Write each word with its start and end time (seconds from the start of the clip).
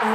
Zdravím 0.00 0.12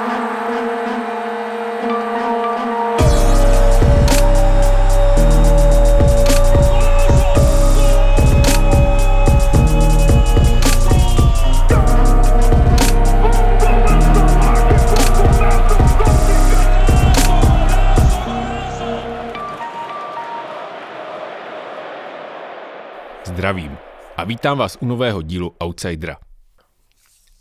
a 24.18 24.24
vítám 24.24 24.58
vás 24.58 24.78
u 24.82 24.86
nového 24.86 25.22
dílu 25.22 25.56
Outsidera. 25.64 26.18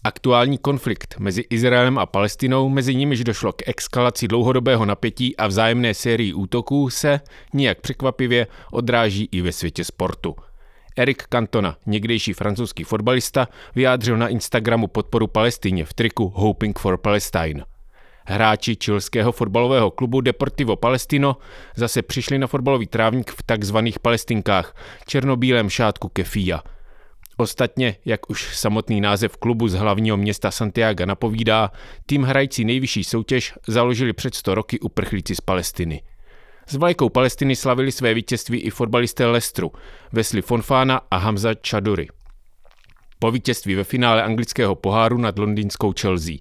Aktuální 0.06 0.58
konflikt 0.58 1.14
mezi 1.18 1.44
Izraelem 1.50 1.98
a 1.98 2.06
Palestinou, 2.06 2.68
mezi 2.68 2.94
nimiž 2.94 3.24
došlo 3.24 3.52
k 3.52 3.68
eskalaci 3.68 4.28
dlouhodobého 4.28 4.86
napětí 4.86 5.36
a 5.36 5.46
vzájemné 5.46 5.94
sérii 5.94 6.32
útoků, 6.34 6.90
se, 6.90 7.20
nijak 7.52 7.80
překvapivě, 7.80 8.46
odráží 8.70 9.28
i 9.32 9.40
ve 9.40 9.52
světě 9.52 9.84
sportu. 9.84 10.36
Eric 10.96 11.18
Cantona, 11.32 11.76
někdejší 11.86 12.32
francouzský 12.32 12.84
fotbalista, 12.84 13.48
vyjádřil 13.74 14.16
na 14.16 14.28
Instagramu 14.28 14.86
podporu 14.86 15.26
Palestině 15.26 15.84
v 15.84 15.94
triku 15.94 16.32
Hoping 16.34 16.78
for 16.78 16.98
Palestine. 16.98 17.64
Hráči 18.26 18.76
čilského 18.76 19.32
fotbalového 19.32 19.90
klubu 19.90 20.20
Deportivo 20.20 20.76
Palestino 20.76 21.36
zase 21.76 22.02
přišli 22.02 22.38
na 22.38 22.46
fotbalový 22.46 22.86
trávník 22.86 23.30
v 23.30 23.42
takzvaných 23.42 23.98
palestinkách, 23.98 24.76
černobílém 25.06 25.70
šátku 25.70 26.08
kefía. 26.08 26.60
Ostatně, 27.36 27.96
jak 28.04 28.30
už 28.30 28.58
samotný 28.58 29.00
název 29.00 29.36
klubu 29.36 29.68
z 29.68 29.74
hlavního 29.74 30.16
města 30.16 30.50
Santiago 30.50 31.06
napovídá, 31.06 31.70
tým 32.06 32.22
hrající 32.22 32.64
nejvyšší 32.64 33.04
soutěž 33.04 33.54
založili 33.68 34.12
před 34.12 34.34
100 34.34 34.54
roky 34.54 34.80
uprchlíci 34.80 35.34
z 35.34 35.40
Palestiny. 35.40 36.02
S 36.66 36.74
vlajkou 36.74 37.08
Palestiny 37.08 37.56
slavili 37.56 37.92
své 37.92 38.14
vítězství 38.14 38.58
i 38.60 38.70
fotbalisté 38.70 39.26
Lestru, 39.26 39.72
Wesley 40.12 40.42
Fonfana 40.42 41.00
a 41.10 41.16
Hamza 41.16 41.54
Chadury 41.70 42.08
po 43.24 43.30
vítězství 43.30 43.74
ve 43.74 43.84
finále 43.84 44.22
anglického 44.22 44.74
poháru 44.74 45.18
nad 45.18 45.38
londýnskou 45.38 45.92
Chelsea. 46.00 46.34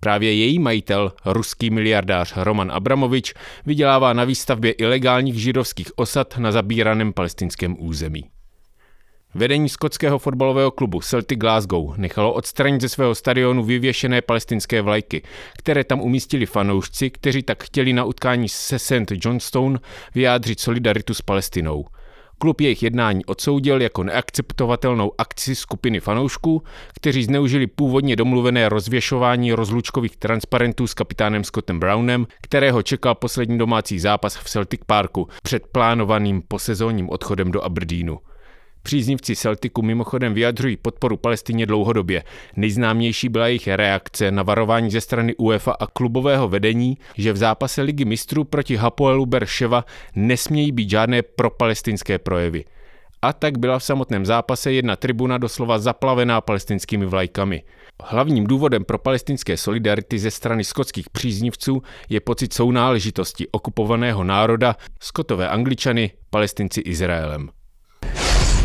Právě 0.00 0.34
její 0.34 0.58
majitel, 0.58 1.12
ruský 1.24 1.70
miliardář 1.70 2.32
Roman 2.36 2.72
Abramovič, 2.72 3.34
vydělává 3.66 4.12
na 4.12 4.24
výstavbě 4.24 4.72
ilegálních 4.72 5.42
židovských 5.42 5.98
osad 5.98 6.38
na 6.38 6.52
zabíraném 6.52 7.12
palestinském 7.12 7.76
území. 7.78 8.24
Vedení 9.34 9.68
skotského 9.68 10.18
fotbalového 10.18 10.70
klubu 10.70 11.00
Celtic 11.00 11.38
Glasgow 11.38 11.94
nechalo 11.96 12.32
odstranit 12.32 12.80
ze 12.80 12.88
svého 12.88 13.14
stadionu 13.14 13.64
vyvěšené 13.64 14.22
palestinské 14.22 14.82
vlajky, 14.82 15.22
které 15.58 15.84
tam 15.84 16.00
umístili 16.00 16.46
fanoušci, 16.46 17.10
kteří 17.10 17.42
tak 17.42 17.64
chtěli 17.64 17.92
na 17.92 18.04
utkání 18.04 18.48
se 18.48 18.78
St. 18.78 19.12
Johnstone 19.24 19.78
vyjádřit 20.14 20.60
solidaritu 20.60 21.14
s 21.14 21.22
Palestinou– 21.22 21.84
Klub 22.42 22.60
jejich 22.60 22.82
jednání 22.82 23.24
odsoudil 23.24 23.82
jako 23.82 24.04
neakceptovatelnou 24.04 25.12
akci 25.18 25.54
skupiny 25.54 26.00
fanoušků, 26.00 26.62
kteří 26.94 27.24
zneužili 27.24 27.66
původně 27.66 28.16
domluvené 28.16 28.68
rozvěšování 28.68 29.52
rozlučkových 29.52 30.16
transparentů 30.16 30.86
s 30.86 30.94
kapitánem 30.94 31.44
Scottem 31.44 31.80
Brownem, 31.80 32.26
kterého 32.42 32.82
čekal 32.82 33.14
poslední 33.14 33.58
domácí 33.58 33.98
zápas 33.98 34.36
v 34.36 34.44
Celtic 34.44 34.80
Parku 34.86 35.28
před 35.42 35.66
plánovaným 35.66 36.42
posezónním 36.48 37.10
odchodem 37.10 37.50
do 37.50 37.64
Aberdeenu. 37.64 38.18
Příznivci 38.82 39.36
Celticu 39.36 39.82
mimochodem 39.82 40.34
vyjadřují 40.34 40.76
podporu 40.76 41.16
Palestině 41.16 41.66
dlouhodobě. 41.66 42.22
Nejznámější 42.56 43.28
byla 43.28 43.46
jejich 43.46 43.68
reakce 43.68 44.30
na 44.30 44.42
varování 44.42 44.90
ze 44.90 45.00
strany 45.00 45.34
UEFA 45.34 45.72
a 45.72 45.86
klubového 45.86 46.48
vedení, 46.48 46.98
že 47.16 47.32
v 47.32 47.36
zápase 47.36 47.82
ligy 47.82 48.04
mistrů 48.04 48.44
proti 48.44 48.76
Hapoelu 48.76 49.26
Berševa 49.26 49.84
nesmějí 50.16 50.72
být 50.72 50.90
žádné 50.90 51.22
propalestinské 51.22 52.18
projevy. 52.18 52.64
A 53.22 53.32
tak 53.32 53.58
byla 53.58 53.78
v 53.78 53.84
samotném 53.84 54.26
zápase 54.26 54.72
jedna 54.72 54.96
tribuna 54.96 55.38
doslova 55.38 55.78
zaplavená 55.78 56.40
palestinskými 56.40 57.06
vlajkami. 57.06 57.62
Hlavním 58.04 58.46
důvodem 58.46 58.84
pro 58.84 58.98
palestinské 58.98 59.56
solidarity 59.56 60.18
ze 60.18 60.30
strany 60.30 60.64
skotských 60.64 61.10
příznivců 61.10 61.82
je 62.08 62.20
pocit 62.20 62.52
sounáležitosti 62.52 63.48
okupovaného 63.48 64.24
národa, 64.24 64.76
skotové 65.00 65.48
angličany, 65.48 66.10
palestinci 66.30 66.80
Izraelem. 66.80 67.50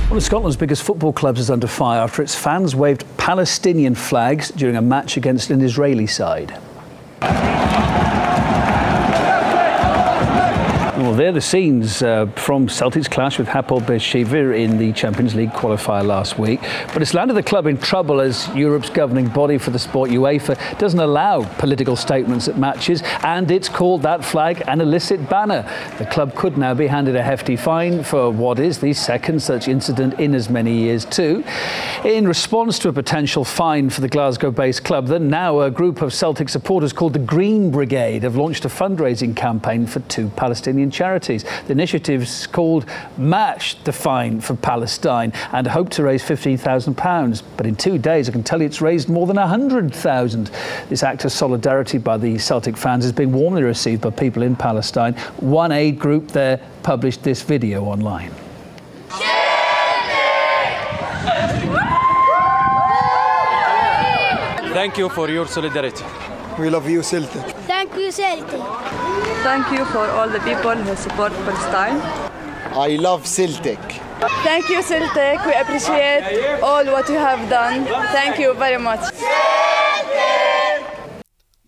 One 0.08 0.18
of 0.18 0.24
Scotland's 0.24 0.56
biggest 0.56 0.84
football 0.84 1.12
clubs 1.12 1.40
is 1.40 1.50
under 1.50 1.66
fire 1.66 2.00
after 2.00 2.22
its 2.22 2.36
fans 2.36 2.76
waved 2.76 3.04
Palestinian 3.18 3.96
flags 3.96 4.50
during 4.52 4.76
a 4.76 4.82
match 4.82 5.18
against 5.18 5.50
an 5.50 5.62
Israeli 5.62 6.06
side. 6.06 6.56
Well, 10.98 11.14
they're 11.14 11.34
the 11.34 11.42
scenes 11.42 12.02
uh, 12.02 12.28
from 12.38 12.70
Celtic's 12.70 13.10
clash 13.10 13.38
with 13.38 13.50
Hapoel 13.50 13.82
Beersheva 13.82 14.58
in 14.58 14.78
the 14.78 14.94
Champions 14.94 15.36
League 15.36 15.52
qualifier 15.52 16.06
last 16.06 16.40
week. 16.40 16.62
But 16.94 17.02
it's 17.02 17.14
landed 17.14 17.34
the 17.34 17.44
club 17.44 17.68
in 17.68 17.78
trouble 17.78 18.22
as 18.22 18.48
Europe's 18.56 18.90
governing 18.90 19.28
body 19.28 19.58
for 19.58 19.72
the 19.72 19.78
sport, 19.78 20.10
UEFA, 20.10 20.80
doesn't 20.80 21.02
allow 21.02 21.44
political 21.58 21.98
statements 21.98 22.48
at 22.48 22.58
matches, 22.58 23.02
and 23.24 23.52
it's 23.52 23.68
called 23.68 24.04
that 24.04 24.24
flag 24.24 24.64
an 24.68 24.80
illicit 24.80 25.30
banner. 25.30 25.70
The 25.98 26.06
club 26.06 26.34
could 26.34 26.58
now 26.58 26.74
be 26.74 26.88
handed 26.88 27.18
a 27.18 27.24
hefty 27.24 27.58
fine 27.58 28.02
for 28.02 28.32
what 28.32 28.58
is 28.58 28.80
the 28.80 28.94
second 28.94 29.42
such 29.42 29.68
incident 29.68 30.18
in 30.18 30.34
as 30.34 30.50
many 30.50 30.78
years, 30.78 31.04
too. 31.04 31.44
In 32.06 32.26
response 32.26 32.80
to 32.80 32.88
a 32.88 32.94
potential 32.94 33.44
fine 33.44 33.90
for 33.90 34.00
the 34.00 34.08
Glasgow-based 34.08 34.86
club, 34.86 35.08
then 35.08 35.28
now 35.28 35.60
a 35.60 35.70
group 35.70 36.02
of 36.02 36.14
Celtic 36.14 36.48
supporters 36.48 36.94
called 36.94 37.12
the 37.12 37.20
Green 37.20 37.70
Brigade 37.70 38.24
have 38.24 38.38
launched 38.38 38.64
a 38.64 38.70
fundraising 38.70 39.36
campaign 39.36 39.86
for 39.86 40.00
two 40.00 40.30
Palestinian 40.38 40.85
charities. 40.92 41.44
The 41.68 41.72
initiative's 41.72 42.48
called 42.48 42.86
Match 43.18 43.84
the 43.84 43.92
Fine 43.92 44.42
for 44.42 44.56
Palestine 44.56 45.32
and 45.52 45.68
hope 45.68 45.90
to 45.92 46.04
raise 46.04 46.24
£15,000. 46.24 47.44
But 47.58 47.66
in 47.66 47.76
two 47.76 47.98
days, 47.98 48.30
I 48.30 48.32
can 48.32 48.44
tell 48.44 48.60
you 48.60 48.66
it's 48.66 48.82
raised 48.82 49.10
more 49.10 49.28
than 49.28 49.38
£100,000. 49.38 50.90
This 50.90 51.04
act 51.04 51.26
of 51.26 51.32
solidarity 51.32 51.98
by 51.98 52.18
the 52.18 52.38
Celtic 52.38 52.78
fans 52.78 53.04
has 53.04 53.14
been 53.14 53.32
warmly 53.32 53.64
received 53.64 54.02
by 54.02 54.10
people 54.10 54.44
in 54.44 54.56
Palestine. 54.56 55.14
One 55.40 55.72
aid 55.72 56.00
group 56.00 56.30
there 56.30 56.60
published 56.84 57.24
this 57.24 57.42
video 57.42 57.84
online. 57.84 58.32
Thank 64.76 64.98
you 64.98 65.10
for 65.10 65.30
your 65.30 65.48
solidarity. 65.48 66.04
We 66.60 66.70
love 66.70 66.90
you, 66.90 67.04
Celtic. 67.04 67.42
Thank 67.68 67.96
you, 67.96 68.12
Celtic. 68.12 68.62
Thank 69.44 69.72
you 69.72 69.86
for 69.86 70.08
all 70.10 70.30
the 70.30 70.40
people 70.40 70.76
who 70.76 70.96
support 70.96 71.34
Palestine. 71.46 72.02
I 72.74 72.98
love 72.98 73.28
Celtic. 73.28 73.80
Thank 74.44 74.70
you, 74.70 74.82
Celtic. 74.82 75.46
We 75.46 75.54
appreciate 75.54 76.24
all 76.62 76.86
what 76.86 77.10
you 77.10 77.20
have 77.20 77.50
done. 77.50 77.86
Thank 78.12 78.40
you 78.40 78.54
very 78.54 78.78
much. 78.78 79.02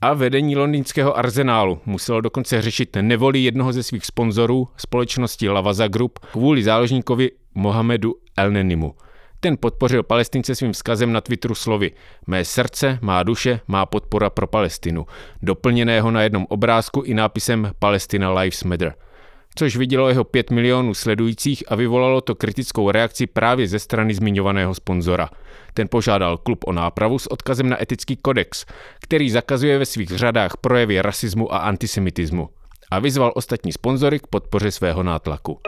A 0.02 0.14
vedení 0.14 0.56
londýnského 0.56 1.18
arzenálu 1.18 1.80
muselo 1.86 2.22
dokonce 2.22 2.62
řešit 2.62 2.98
nevoli 3.02 3.40
jednoho 3.40 3.74
ze 3.74 3.84
svých 3.84 4.06
sponzorů, 4.06 4.68
společnosti 4.78 5.50
Lavaza 5.50 5.88
Group, 5.88 6.20
kvůli 6.20 6.64
záložníkovi 6.64 7.32
Mohamedu 7.56 8.14
Elnenimu– 8.38 8.96
ten 9.40 9.58
podpořil 9.60 10.04
Palestince 10.04 10.56
svým 10.56 10.72
vzkazem 10.72 11.14
na 11.14 11.22
Twitteru 11.22 11.56
slovy 11.56 11.92
Mé 12.28 12.46
srdce, 12.46 13.00
má 13.02 13.24
duše, 13.24 13.60
má 13.68 13.86
podpora 13.86 14.30
pro 14.30 14.48
Palestinu, 14.48 15.06
doplněného 15.42 16.12
na 16.12 16.22
jednom 16.22 16.46
obrázku 16.50 17.02
i 17.02 17.14
nápisem 17.14 17.72
Palestina 17.80 18.34
Lives 18.34 18.64
Matter 18.64 18.94
což 19.58 19.78
vidělo 19.78 20.10
jeho 20.10 20.24
5 20.24 20.52
milionů 20.52 20.94
sledujících 20.94 21.64
a 21.68 21.76
vyvolalo 21.76 22.22
to 22.22 22.36
kritickou 22.36 22.92
reakci 22.92 23.28
právě 23.28 23.68
ze 23.68 23.80
strany 23.80 24.14
zmiňovaného 24.14 24.76
sponzora. 24.76 25.30
Ten 25.74 25.88
požádal 25.88 26.38
klub 26.38 26.66
o 26.68 26.72
nápravu 26.72 27.20
s 27.20 27.28
odkazem 27.28 27.70
na 27.70 27.82
etický 27.82 28.16
kodex, 28.16 28.66
který 29.02 29.30
zakazuje 29.30 29.78
ve 29.78 29.86
svých 29.86 30.10
řadách 30.10 30.58
projevy 30.58 31.02
rasismu 31.02 31.54
a 31.54 31.58
antisemitismu 31.58 32.50
a 32.92 33.00
vyzval 33.00 33.32
ostatní 33.36 33.72
sponzory 33.72 34.20
k 34.20 34.28
podpoře 34.28 34.72
svého 34.72 35.04
nátlaku. 35.04 35.60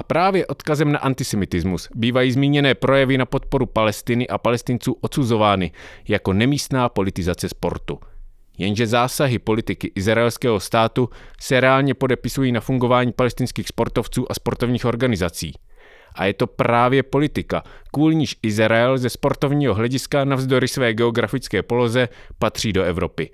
A 0.00 0.02
právě 0.02 0.46
odkazem 0.46 0.92
na 0.92 0.98
antisemitismus 0.98 1.88
bývají 1.94 2.32
zmíněné 2.32 2.74
projevy 2.74 3.18
na 3.18 3.26
podporu 3.26 3.66
Palestiny 3.66 4.28
a 4.28 4.38
palestinců 4.38 4.96
odsuzovány 5.00 5.72
jako 6.08 6.32
nemístná 6.32 6.88
politizace 6.88 7.48
sportu. 7.48 7.98
Jenže 8.58 8.86
zásahy 8.86 9.38
politiky 9.38 9.92
izraelského 9.94 10.60
státu 10.60 11.08
se 11.40 11.60
reálně 11.60 11.94
podepisují 11.94 12.52
na 12.52 12.60
fungování 12.60 13.12
palestinských 13.12 13.68
sportovců 13.68 14.30
a 14.30 14.34
sportovních 14.34 14.84
organizací. 14.84 15.52
A 16.14 16.24
je 16.24 16.34
to 16.34 16.46
právě 16.46 17.02
politika, 17.02 17.62
kvůli 17.92 18.16
níž 18.16 18.36
Izrael 18.42 18.98
ze 18.98 19.10
sportovního 19.10 19.74
hlediska 19.74 20.24
navzdory 20.24 20.68
své 20.68 20.94
geografické 20.94 21.62
poloze 21.62 22.08
patří 22.38 22.72
do 22.72 22.82
Evropy. 22.82 23.30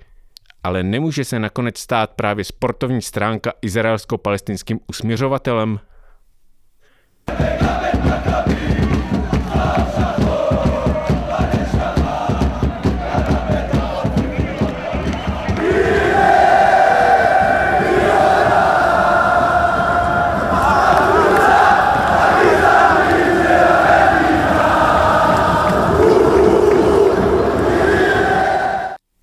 Ale 0.63 0.83
nemůže 0.83 1.25
se 1.25 1.39
nakonec 1.39 1.77
stát 1.77 2.13
právě 2.15 2.43
sportovní 2.43 3.01
stránka 3.01 3.53
izraelsko-palestinským 3.61 4.79
usměřovatelem? 4.87 5.79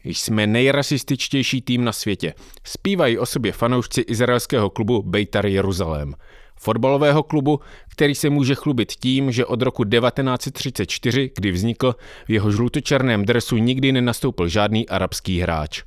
Jsme 0.05 0.47
nejrasističtější 0.47 1.63
tým 1.63 1.85
na 1.85 1.93
světě. 1.93 2.35
Spívají 2.65 3.19
o 3.19 3.27
sobě 3.27 3.53
fanoušci 3.53 4.01
izraelského 4.01 4.71
klubu 4.71 5.03
Beitar 5.03 5.47
Jeruzalém. 5.47 6.15
Fotbalového 6.65 7.23
klubu, 7.23 7.61
který 7.89 8.15
se 8.15 8.31
může 8.31 8.55
chlubit 8.55 8.93
tím, 8.93 9.33
že 9.33 9.47
od 9.47 9.63
roku 9.63 9.85
1934, 9.85 11.31
kdy 11.37 11.51
vznikl, 11.51 11.95
v 12.27 12.31
jeho 12.31 12.51
žlutočerném 12.51 13.25
dresu 13.25 13.57
nikdy 13.57 13.93
nenastoupil 13.93 14.49
žádný 14.49 14.89
arabský 14.89 15.41
hráč. 15.41 15.83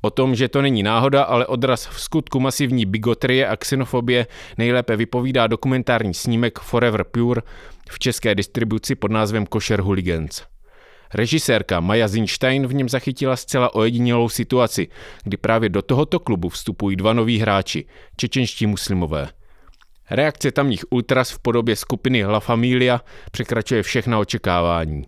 O 0.00 0.10
tom, 0.10 0.34
že 0.34 0.48
to 0.48 0.62
není 0.62 0.82
náhoda, 0.82 1.22
ale 1.22 1.46
odraz 1.46 1.86
v 1.86 2.00
skutku 2.00 2.40
masivní 2.40 2.86
bigotrie 2.86 3.48
a 3.48 3.56
xenofobie 3.56 4.26
nejlépe 4.58 4.96
vypovídá 4.96 5.46
dokumentární 5.46 6.14
snímek 6.14 6.58
Forever 6.58 7.04
Pure 7.04 7.42
v 7.90 7.98
české 7.98 8.34
distribuci 8.34 8.94
pod 8.94 9.10
názvem 9.10 9.46
Kosher 9.46 9.80
Hooligans. 9.80 10.42
Režisérka 11.14 11.80
Maja 11.80 12.08
Zinstein 12.08 12.66
v 12.66 12.74
něm 12.74 12.88
zachytila 12.88 13.36
zcela 13.36 13.74
ojedinělou 13.74 14.28
situaci, 14.28 14.88
kdy 15.24 15.36
právě 15.36 15.68
do 15.68 15.82
tohoto 15.82 16.20
klubu 16.20 16.48
vstupují 16.48 16.96
dva 16.96 17.12
noví 17.12 17.38
hráči, 17.38 17.84
čečenští 18.16 18.66
muslimové. 18.66 19.28
Reakce 20.14 20.50
tamních 20.50 20.84
ultras 20.90 21.30
v 21.30 21.38
podobě 21.38 21.76
skupiny 21.76 22.24
La 22.24 22.40
Familia 22.40 23.00
překračuje 23.30 23.82
všechna 23.82 24.18
očekávání. 24.18 25.06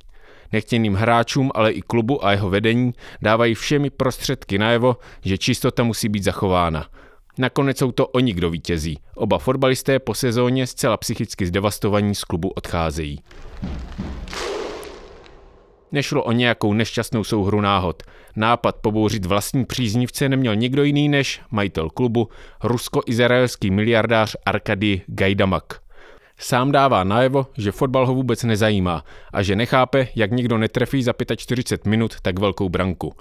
Nechtěným 0.53 0.95
hráčům, 0.95 1.51
ale 1.55 1.73
i 1.73 1.83
klubu 1.83 2.27
a 2.27 2.33
jeho 2.33 2.51
vedení 2.51 2.93
dávají 3.23 3.55
všemi 3.55 3.91
prostředky 3.91 4.59
najevo, 4.59 4.97
že 5.25 5.39
čistota 5.39 5.83
musí 5.83 6.09
být 6.09 6.25
zachována. 6.25 6.87
Nakonec 7.39 7.79
jsou 7.79 7.93
to 7.93 8.07
oni, 8.07 8.33
kdo 8.33 8.51
vítězí. 8.51 8.99
Oba 9.15 9.39
fotbalisté 9.39 9.99
po 9.99 10.15
sezóně 10.15 10.67
zcela 10.67 10.97
psychicky 10.97 11.47
zdevastovaní 11.47 12.15
z 12.15 12.25
klubu 12.25 12.49
odcházejí. 12.49 13.19
Nešlo 15.95 16.23
o 16.23 16.33
nějakou 16.33 16.73
nešťastnou 16.73 17.25
souhru 17.25 17.61
náhod. 17.61 18.03
Nápad 18.37 18.77
pobouřit 18.77 19.27
vlastní 19.27 19.65
příznivce 19.65 20.29
neměl 20.29 20.57
nikdo 20.57 20.85
jiný 20.85 21.09
než 21.09 21.41
majitel 21.51 21.91
klubu, 21.91 22.29
rusko-izraelský 22.63 23.71
miliardář 23.71 24.37
Arkady 24.47 25.03
Gajdamak. 25.07 25.81
Sám 26.39 26.73
dává 26.73 27.05
najevo, 27.05 27.47
že 27.59 27.73
fotbal 27.73 28.07
ho 28.07 28.15
vůbec 28.15 28.45
nezajímá 28.45 29.05
a 29.33 29.43
že 29.43 29.57
nechápe, 29.57 30.09
jak 30.17 30.31
nikdo 30.31 30.59
netrefí 30.59 31.03
za 31.03 31.13
45 31.37 31.91
minut 31.91 32.21
tak 32.23 32.39
velkou 32.39 32.69
branku. 32.69 33.13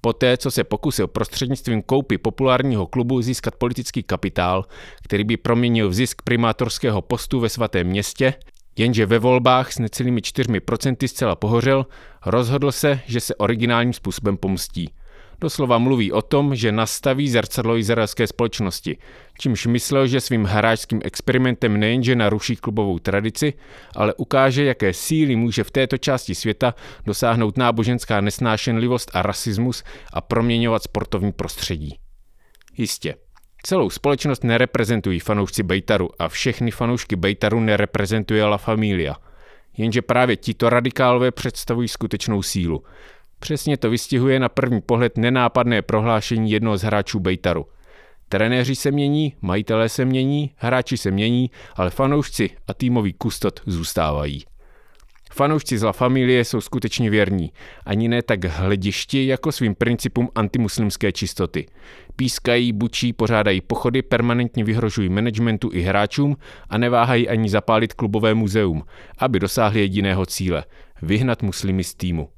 Poté, 0.00 0.36
co 0.36 0.50
se 0.50 0.64
pokusil 0.64 1.06
prostřednictvím 1.06 1.82
koupy 1.82 2.18
populárního 2.18 2.86
klubu 2.86 3.22
získat 3.22 3.54
politický 3.54 4.02
kapitál, 4.02 4.64
který 5.02 5.24
by 5.24 5.36
proměnil 5.36 5.88
v 5.88 5.94
zisk 5.94 6.22
primátorského 6.22 7.02
postu 7.02 7.40
ve 7.40 7.48
svatém 7.48 7.86
městě, 7.86 8.34
jenže 8.76 9.06
ve 9.06 9.18
volbách 9.18 9.72
s 9.72 9.78
necelými 9.78 10.20
4% 10.20 11.06
zcela 11.06 11.36
pohořel, 11.36 11.86
rozhodl 12.26 12.72
se, 12.72 13.00
že 13.06 13.20
se 13.20 13.34
originálním 13.34 13.92
způsobem 13.92 14.36
pomstí– 14.36 14.90
Doslova 15.40 15.78
mluví 15.78 16.12
o 16.12 16.22
tom, 16.22 16.54
že 16.54 16.72
nastaví 16.72 17.28
zrcadlo 17.28 17.76
izraelské 17.76 18.26
společnosti, 18.26 18.98
čímž 19.38 19.66
myslel, 19.66 20.06
že 20.06 20.20
svým 20.20 20.44
hráčským 20.44 21.00
experimentem 21.04 21.80
nejenže 21.80 22.16
naruší 22.16 22.56
klubovou 22.56 22.98
tradici, 22.98 23.52
ale 23.96 24.14
ukáže, 24.14 24.64
jaké 24.64 24.92
síly 24.92 25.36
může 25.36 25.64
v 25.64 25.70
této 25.70 25.98
části 25.98 26.34
světa 26.34 26.74
dosáhnout 27.06 27.56
náboženská 27.56 28.20
nesnášenlivost 28.20 29.10
a 29.14 29.22
rasismus 29.22 29.84
a 30.12 30.20
proměňovat 30.20 30.82
sportovní 30.82 31.32
prostředí. 31.32 31.98
Jistě, 32.76 33.14
celou 33.66 33.90
společnost 33.90 34.44
nereprezentují 34.44 35.20
fanoušci 35.20 35.62
Bejtaru 35.62 36.10
a 36.18 36.28
všechny 36.28 36.70
fanoušky 36.70 37.16
Bejtaru 37.16 37.60
nereprezentuje 37.60 38.44
La 38.44 38.58
Familia. 38.58 39.16
Jenže 39.76 40.02
právě 40.02 40.36
tito 40.36 40.70
radikálové 40.70 41.30
představují 41.30 41.88
skutečnou 41.88 42.42
sílu– 42.42 42.84
Přesně 43.44 43.76
to 43.76 43.90
vystihuje 43.90 44.40
na 44.40 44.48
první 44.48 44.80
pohled 44.80 45.18
nenápadné 45.18 45.82
prohlášení 45.82 46.50
jednoho 46.50 46.76
z 46.76 46.82
hráčů 46.82 47.20
Bejtaru. 47.20 47.66
Trenéři 48.28 48.76
se 48.76 48.90
mění, 48.90 49.34
majitelé 49.42 49.88
se 49.88 50.04
mění, 50.04 50.50
hráči 50.56 50.96
se 50.96 51.10
mění, 51.10 51.50
ale 51.74 51.90
fanoušci 51.90 52.50
a 52.68 52.74
týmový 52.74 53.12
kustot 53.12 53.60
zůstávají. 53.66 54.44
Fanoušci 55.34 55.78
z 55.78 55.82
La 55.82 55.92
Familie 55.92 56.44
jsou 56.44 56.60
skutečně 56.60 57.10
věrní, 57.10 57.52
ani 57.86 58.08
ne 58.08 58.22
tak 58.22 58.44
hledišti 58.44 59.26
jako 59.26 59.52
svým 59.52 59.74
principům 59.74 60.28
antimuslimské 60.34 61.12
čistoty. 61.12 61.66
Pískají, 62.16 62.72
bučí, 62.72 63.12
pořádají 63.12 63.60
pochody, 63.60 64.02
permanentně 64.02 64.64
vyhrožují 64.64 65.08
managementu 65.08 65.70
i 65.72 65.80
hráčům 65.80 66.36
a 66.68 66.78
neváhají 66.78 67.28
ani 67.28 67.48
zapálit 67.48 67.92
klubové 67.92 68.34
muzeum, 68.34 68.82
aby 69.18 69.40
dosáhli 69.40 69.80
jediného 69.80 70.26
cíle– 70.26 70.64
vyhnat 71.02 71.42
muslimy 71.42 71.84
z 71.84 71.94
týmu. 71.94 72.28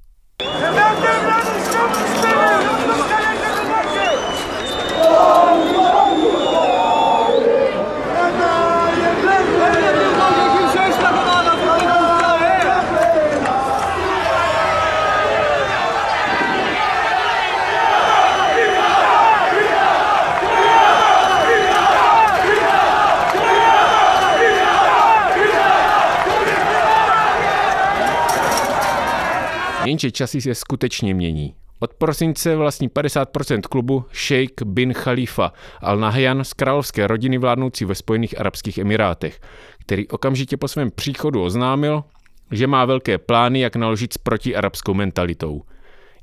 Jenže 29.86 30.10
časy 30.10 30.40
se 30.40 30.54
skutečně 30.54 31.14
mění. 31.14 31.54
Od 31.80 31.94
prosince 31.94 32.56
vlastní 32.56 32.88
50% 32.88 33.60
klubu 33.60 34.04
Sheikh 34.12 34.62
bin 34.64 34.92
Khalifa 34.92 35.52
Al 35.80 35.98
Nahyan 35.98 36.44
z 36.44 36.52
královské 36.52 37.06
rodiny 37.06 37.38
vládnoucí 37.38 37.84
ve 37.84 37.94
Spojených 37.94 38.40
Arabských 38.40 38.78
Emirátech, 38.78 39.40
který 39.80 40.08
okamžitě 40.08 40.56
po 40.56 40.68
svém 40.68 40.90
příchodu 40.90 41.42
oznámil, 41.42 42.04
že 42.50 42.66
má 42.66 42.84
velké 42.84 43.18
plány, 43.18 43.60
jak 43.60 43.76
naložit 43.76 44.12
s 44.12 44.18
protiarabskou 44.18 44.94
mentalitou. 44.94 45.62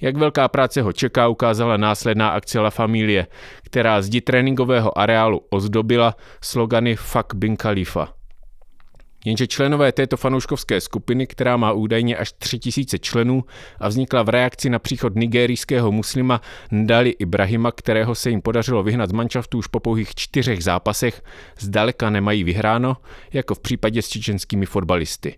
Jak 0.02 0.18
velká 0.18 0.48
práce 0.48 0.82
ho 0.82 0.94
čeká, 0.94 1.28
ukázala 1.28 1.78
následná 1.78 2.30
akce 2.30 2.60
La 2.60 2.70
Familie, 2.70 3.28
která 3.64 4.02
zdi 4.02 4.22
tréninkového 4.22 4.98
areálu 4.98 5.42
ozdobila 5.50 6.16
slogany 6.42 6.96
Fuck 6.96 7.34
bin 7.34 7.58
Khalifa. 7.58 8.14
Jenže 9.26 9.48
členové 9.48 9.92
této 9.92 10.18
fanouškovské 10.18 10.82
skupiny, 10.82 11.28
která 11.28 11.58
má 11.58 11.72
údajně 11.72 12.18
až 12.18 12.32
3000 12.32 13.00
členů 13.00 13.44
a 13.80 13.88
vznikla 13.88 14.24
v 14.24 14.30
reakci 14.30 14.70
na 14.70 14.80
příchod 14.80 15.16
nigerijského 15.16 15.92
muslima 15.92 16.42
Ndali 16.72 17.10
Ibrahima, 17.10 17.72
kterého 17.72 18.16
se 18.16 18.30
jim 18.30 18.42
podařilo 18.42 18.84
vyhnat 18.84 19.10
z 19.10 19.14
manšaftu 19.14 19.58
už 19.58 19.68
po 19.68 19.80
pouhých 19.80 20.16
čtyřech 20.16 20.64
zápasech, 20.64 21.24
zdaleka 21.60 22.10
nemají 22.10 22.44
vyhráno, 22.44 22.98
jako 23.34 23.56
v 23.56 23.60
případě 23.60 24.02
s 24.02 24.08
čečenskými 24.08 24.66
fotbalisty. 24.66 25.38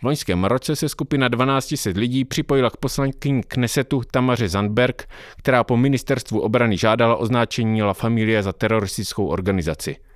V 0.00 0.02
loňském 0.02 0.44
roce 0.44 0.76
se 0.76 0.88
skupina 0.88 1.28
1200 1.28 1.90
lidí 1.90 2.24
připojila 2.24 2.70
k 2.70 2.76
poslankyni 2.76 3.42
Knesetu 3.48 4.02
Tamaře 4.10 4.48
Zandberg, 4.48 5.08
která 5.36 5.64
po 5.64 5.76
ministerstvu 5.76 6.40
obrany 6.40 6.76
žádala 6.76 7.16
označení 7.16 7.82
La 7.82 7.94
Familia 7.94 8.42
za 8.42 8.52
teroristickou 8.52 9.26
organizaci– 9.26 9.96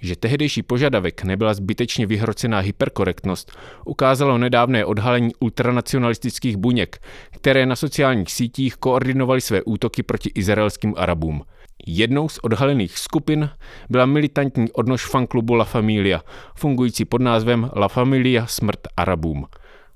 že 0.00 0.16
tehdejší 0.16 0.62
požadavek 0.62 1.24
nebyla 1.24 1.54
zbytečně 1.54 2.06
vyhrocená 2.06 2.58
hyperkorektnost, 2.58 3.52
ukázalo 3.84 4.38
nedávné 4.38 4.84
odhalení 4.84 5.30
ultranacionalistických 5.40 6.56
buněk, 6.56 6.98
které 7.30 7.66
na 7.66 7.76
sociálních 7.76 8.32
sítích 8.32 8.76
koordinovaly 8.76 9.40
své 9.40 9.62
útoky 9.62 10.02
proti 10.02 10.30
izraelským 10.34 10.94
Arabům. 10.96 11.42
Jednou 11.86 12.28
z 12.28 12.38
odhalených 12.38 12.98
skupin 12.98 13.50
byla 13.90 14.06
militantní 14.06 14.72
odnož 14.72 15.06
fanklubu 15.06 15.54
La 15.54 15.64
Familia, 15.64 16.22
fungující 16.54 17.04
pod 17.04 17.22
názvem 17.22 17.70
La 17.76 17.88
Familia 17.88 18.46
smrt 18.46 18.80
Arabům. 18.96 19.46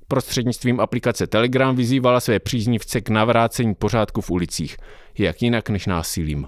Prostřednictvím 0.09 0.81
aplikace 0.81 1.27
Telegram 1.27 1.77
vyzývala 1.77 2.21
své 2.21 2.39
příznivce 2.39 3.01
k 3.01 3.09
navrácení 3.09 3.75
pořádku 3.75 4.21
v 4.21 4.31
ulicích, 4.31 4.77
jak 5.19 5.43
jinak 5.43 5.71
než 5.71 5.87
násilím 5.87 6.47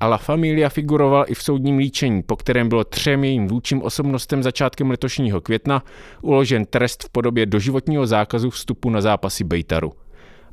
a 0.00 0.06
La 0.06 0.18
Familia 0.18 0.68
figuroval 0.68 1.24
i 1.28 1.34
v 1.34 1.42
soudním 1.42 1.78
líčení, 1.78 2.22
po 2.22 2.36
kterém 2.36 2.68
bylo 2.68 2.84
třem 2.84 3.24
jejím 3.24 3.48
vůčím 3.48 3.82
osobnostem 3.82 4.42
začátkem 4.42 4.90
letošního 4.90 5.40
května 5.40 5.84
uložen 6.22 6.64
trest 6.64 7.04
v 7.04 7.08
podobě 7.08 7.46
doživotního 7.46 8.06
zákazu 8.06 8.50
vstupu 8.50 8.90
na 8.90 9.00
zápasy 9.00 9.44
Bejtaru. 9.44 9.92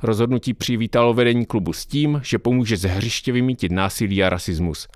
Rozhodnutí 0.02 0.54
přivítalo 0.54 1.14
vedení 1.14 1.46
klubu 1.46 1.72
s 1.72 1.86
tím, 1.86 2.20
že 2.24 2.38
pomůže 2.38 2.76
z 2.76 2.88
hřiště 2.88 3.32
vymítit 3.32 3.72
násilí 3.72 4.24
a 4.24 4.28
rasismus. 4.28 4.88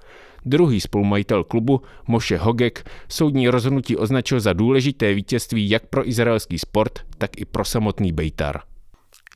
Druhý 0.45 0.81
spolumajitel 0.81 1.45
klubu, 1.45 1.81
Moše 2.07 2.39
Hogek, 2.39 2.91
soudní 3.09 3.49
rozhodnutí 3.49 3.97
označil 3.97 4.41
za 4.41 4.53
důležité 4.53 5.15
vítězství 5.15 5.71
jak 5.71 5.87
pro 5.87 6.09
izraelský 6.09 6.59
sport, 6.59 6.99
tak 7.19 7.31
i 7.41 7.45
pro 7.45 7.65
samotný 7.65 8.13
Bejtar. 8.13 8.72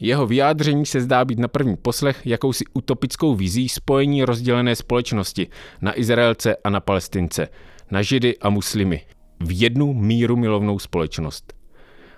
Jeho 0.00 0.26
vyjádření 0.26 0.87
se 0.87 1.00
zdá 1.00 1.25
být 1.25 1.38
na 1.38 1.49
první 1.49 1.76
poslech 1.76 2.21
jakousi 2.25 2.65
utopickou 2.75 3.35
vizí 3.35 3.69
spojení 3.69 4.25
rozdělené 4.25 4.76
společnosti 4.76 5.49
na 5.81 5.99
Izraelce 5.99 6.57
a 6.65 6.71
na 6.71 6.81
Palestince, 6.81 7.49
na 7.91 8.03
Židy 8.03 8.38
a 8.38 8.50
muslimy 8.50 9.07
v 9.41 9.61
jednu 9.61 9.95
míru 9.95 10.37
milovnou 10.37 10.79
společnost. 10.79 11.53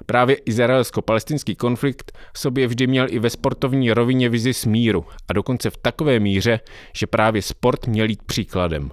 Právě 0.07 0.37
izraelsko-palestinský 0.37 1.57
konflikt 1.57 2.19
v 2.33 2.39
sobě 2.39 2.67
vždy 2.67 2.87
měl 2.87 3.07
i 3.11 3.19
ve 3.19 3.31
sportovní 3.31 3.93
rovině 3.93 4.29
vizi 4.29 4.55
smíru 4.55 5.05
a 5.29 5.33
dokonce 5.33 5.71
v 5.71 5.77
takové 5.77 6.21
míře, 6.21 6.61
že 6.95 7.07
právě 7.07 7.43
sport 7.43 7.87
měl 7.87 8.11
jít 8.11 8.23
příkladem. 8.23 8.91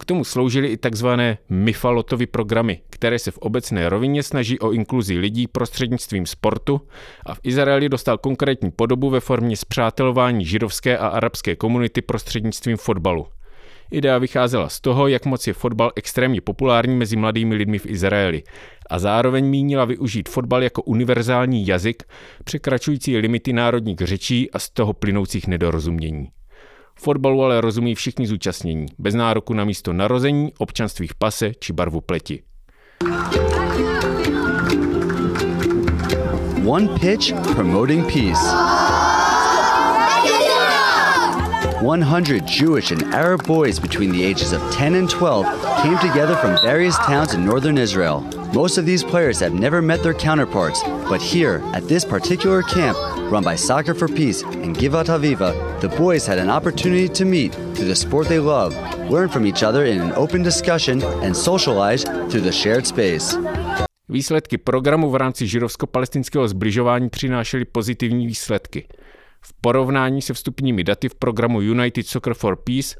K 0.00 0.04
tomu 0.04 0.24
sloužily 0.24 0.68
i 0.68 0.76
tzv. 0.76 1.06
Mifalotovy 1.48 2.26
programy, 2.26 2.80
které 2.90 3.18
se 3.18 3.30
v 3.30 3.38
obecné 3.38 3.88
rovině 3.88 4.22
snaží 4.22 4.58
o 4.58 4.72
inkluzi 4.72 5.18
lidí 5.18 5.46
prostřednictvím 5.46 6.26
sportu 6.26 6.80
a 7.26 7.34
v 7.34 7.40
Izraeli 7.42 7.88
dostal 7.88 8.18
konkrétní 8.18 8.70
podobu 8.70 9.10
ve 9.10 9.20
formě 9.20 9.56
zpřátelování 9.56 10.44
židovské 10.44 10.98
a 10.98 11.08
arabské 11.08 11.56
komunity 11.56 12.02
prostřednictvím 12.02 12.76
fotbalu. 12.76 13.26
Idea 13.90 14.18
vycházela 14.18 14.68
z 14.68 14.80
toho, 14.80 15.08
jak 15.08 15.26
moc 15.26 15.46
je 15.46 15.52
fotbal 15.52 15.92
extrémně 15.96 16.40
populární 16.40 16.96
mezi 16.96 17.16
mladými 17.16 17.54
lidmi 17.54 17.78
v 17.78 17.86
Izraeli 17.86 18.42
a 18.90 18.98
zároveň 18.98 19.46
mínila 19.46 19.84
využít 19.84 20.28
fotbal 20.28 20.62
jako 20.62 20.82
univerzální 20.82 21.66
jazyk, 21.66 22.02
překračující 22.44 23.16
limity 23.16 23.52
národních 23.52 23.98
řečí 23.98 24.50
a 24.50 24.58
z 24.58 24.70
toho 24.70 24.92
plynoucích 24.92 25.46
nedorozumění. 25.46 26.28
Fotbalu 27.02 27.44
ale 27.44 27.60
rozumí 27.60 27.94
všichni 27.94 28.26
zúčastnění, 28.26 28.86
bez 28.98 29.14
nároku 29.14 29.54
na 29.54 29.64
místo 29.64 29.92
narození, 29.92 30.52
občanství 30.58 31.06
v 31.06 31.14
pase 31.14 31.52
či 31.60 31.72
barvu 31.72 32.00
pleti. 32.00 32.42
One 36.66 36.88
pitch 36.88 37.32
promoting 37.54 38.12
peace. 38.12 38.89
100 41.82 42.46
Jewish 42.46 42.90
and 42.90 43.02
Arab 43.14 43.46
boys 43.46 43.78
between 43.78 44.12
the 44.12 44.22
ages 44.22 44.52
of 44.52 44.60
10 44.70 44.94
and 44.96 45.08
12 45.08 45.46
came 45.82 45.98
together 45.98 46.36
from 46.36 46.60
various 46.62 46.96
towns 46.98 47.32
in 47.32 47.44
northern 47.44 47.78
Israel. 47.78 48.20
Most 48.52 48.76
of 48.76 48.84
these 48.84 49.02
players 49.02 49.40
have 49.40 49.54
never 49.54 49.80
met 49.80 50.02
their 50.02 50.12
counterparts, 50.12 50.82
but 51.08 51.22
here, 51.22 51.62
at 51.72 51.88
this 51.88 52.04
particular 52.04 52.62
camp, 52.62 52.98
run 53.32 53.42
by 53.42 53.56
Soccer 53.56 53.94
for 53.94 54.08
Peace 54.08 54.42
and 54.42 54.76
Givat 54.76 55.06
Aviva, 55.06 55.80
the 55.80 55.88
boys 55.88 56.26
had 56.26 56.38
an 56.38 56.50
opportunity 56.50 57.08
to 57.08 57.24
meet 57.24 57.54
through 57.54 57.88
the 57.88 57.96
sport 57.96 58.28
they 58.28 58.38
love, 58.38 58.74
learn 59.10 59.30
from 59.30 59.46
each 59.46 59.62
other 59.62 59.86
in 59.86 60.00
an 60.00 60.12
open 60.12 60.42
discussion, 60.42 61.02
and 61.22 61.34
socialize 61.34 62.04
through 62.28 62.42
the 62.42 62.52
shared 62.52 62.86
space. 62.86 63.38
Výsledky 64.08 64.58
programu 64.58 65.10
v 65.10 65.16
rámci 65.16 65.46
židovsko-palestinského 65.46 66.48
zbližování 66.48 67.08
přinášely 67.08 67.64
pozitivní 67.64 68.26
výsledky. 68.26 68.86
V 69.44 69.52
porovnání 69.60 70.22
se 70.22 70.34
vstupními 70.34 70.84
daty 70.84 71.08
v 71.08 71.14
programu 71.14 71.60
United 71.60 72.06
Soccer 72.06 72.34
for 72.34 72.56
Peace 72.56 72.96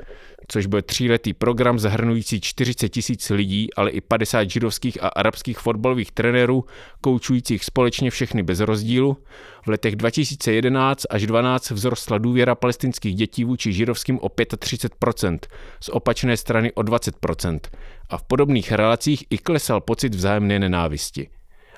což 0.52 0.66
byl 0.66 0.82
tříletý 0.82 1.32
program 1.32 1.78
zahrnující 1.78 2.40
40 2.40 2.88
tisíc 2.88 3.30
lidí, 3.30 3.74
ale 3.74 3.90
i 3.90 4.00
50 4.00 4.50
židovských 4.50 5.02
a 5.02 5.08
arabských 5.08 5.58
fotbalových 5.58 6.12
trenérů, 6.12 6.64
koučujících 7.00 7.64
společně 7.64 8.10
všechny 8.10 8.42
bez 8.42 8.60
rozdílu. 8.60 9.16
V 9.64 9.68
letech 9.68 9.96
2011 9.96 11.06
až 11.10 11.26
12 11.26 11.70
vzrostla 11.70 12.18
důvěra 12.18 12.54
palestinských 12.54 13.14
dětí 13.14 13.44
vůči 13.44 13.72
židovským 13.72 14.18
o 14.20 14.28
35%, 14.28 15.38
z 15.80 15.88
opačné 15.88 16.36
strany 16.36 16.72
o 16.72 16.80
20%. 16.80 17.60
A 18.08 18.16
v 18.16 18.22
podobných 18.22 18.72
relacích 18.72 19.24
i 19.30 19.38
klesal 19.38 19.80
pocit 19.80 20.14
vzájemné 20.14 20.58
nenávisti. 20.58 21.30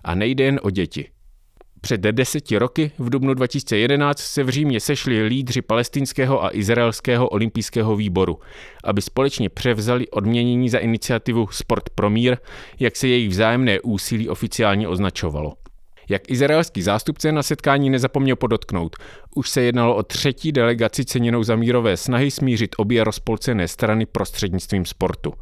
A 0.04 0.14
nejde 0.14 0.44
jen 0.44 0.60
o 0.62 0.70
děti. 0.70 1.08
Před 1.84 2.00
deseti 2.00 2.58
roky, 2.58 2.92
v 2.98 3.10
dubnu 3.10 3.34
2011, 3.34 4.18
se 4.18 4.42
v 4.42 4.48
Římě 4.48 4.80
sešli 4.80 5.22
lídři 5.22 5.62
palestinského 5.62 6.44
a 6.44 6.50
izraelského 6.56 7.28
olympijského 7.28 7.96
výboru, 7.96 8.38
aby 8.84 9.02
společně 9.02 9.48
převzali 9.48 10.08
odměnění 10.08 10.68
za 10.68 10.78
iniciativu 10.78 11.48
Sport 11.50 11.90
pro 11.90 12.10
mír, 12.10 12.36
jak 12.80 12.96
se 12.96 13.08
jejich 13.08 13.28
vzájemné 13.28 13.80
úsilí 13.80 14.28
oficiálně 14.28 14.88
označovalo. 14.88 15.52
Jak 16.08 16.30
izraelský 16.30 16.82
zástupce 16.82 17.32
na 17.32 17.42
setkání 17.42 17.90
nezapomněl 17.90 18.36
podotknout, 18.36 18.96
už 19.34 19.50
se 19.50 19.62
jednalo 19.62 19.96
o 19.96 20.02
třetí 20.02 20.52
delegaci 20.52 21.04
ceněnou 21.04 21.42
za 21.42 21.56
mírové 21.56 21.96
snahy 21.96 22.30
smířit 22.30 22.74
obě 22.78 23.04
rozpolcené 23.04 23.68
strany 23.68 24.06
prostřednictvím 24.06 24.84
sportu. 24.84 25.34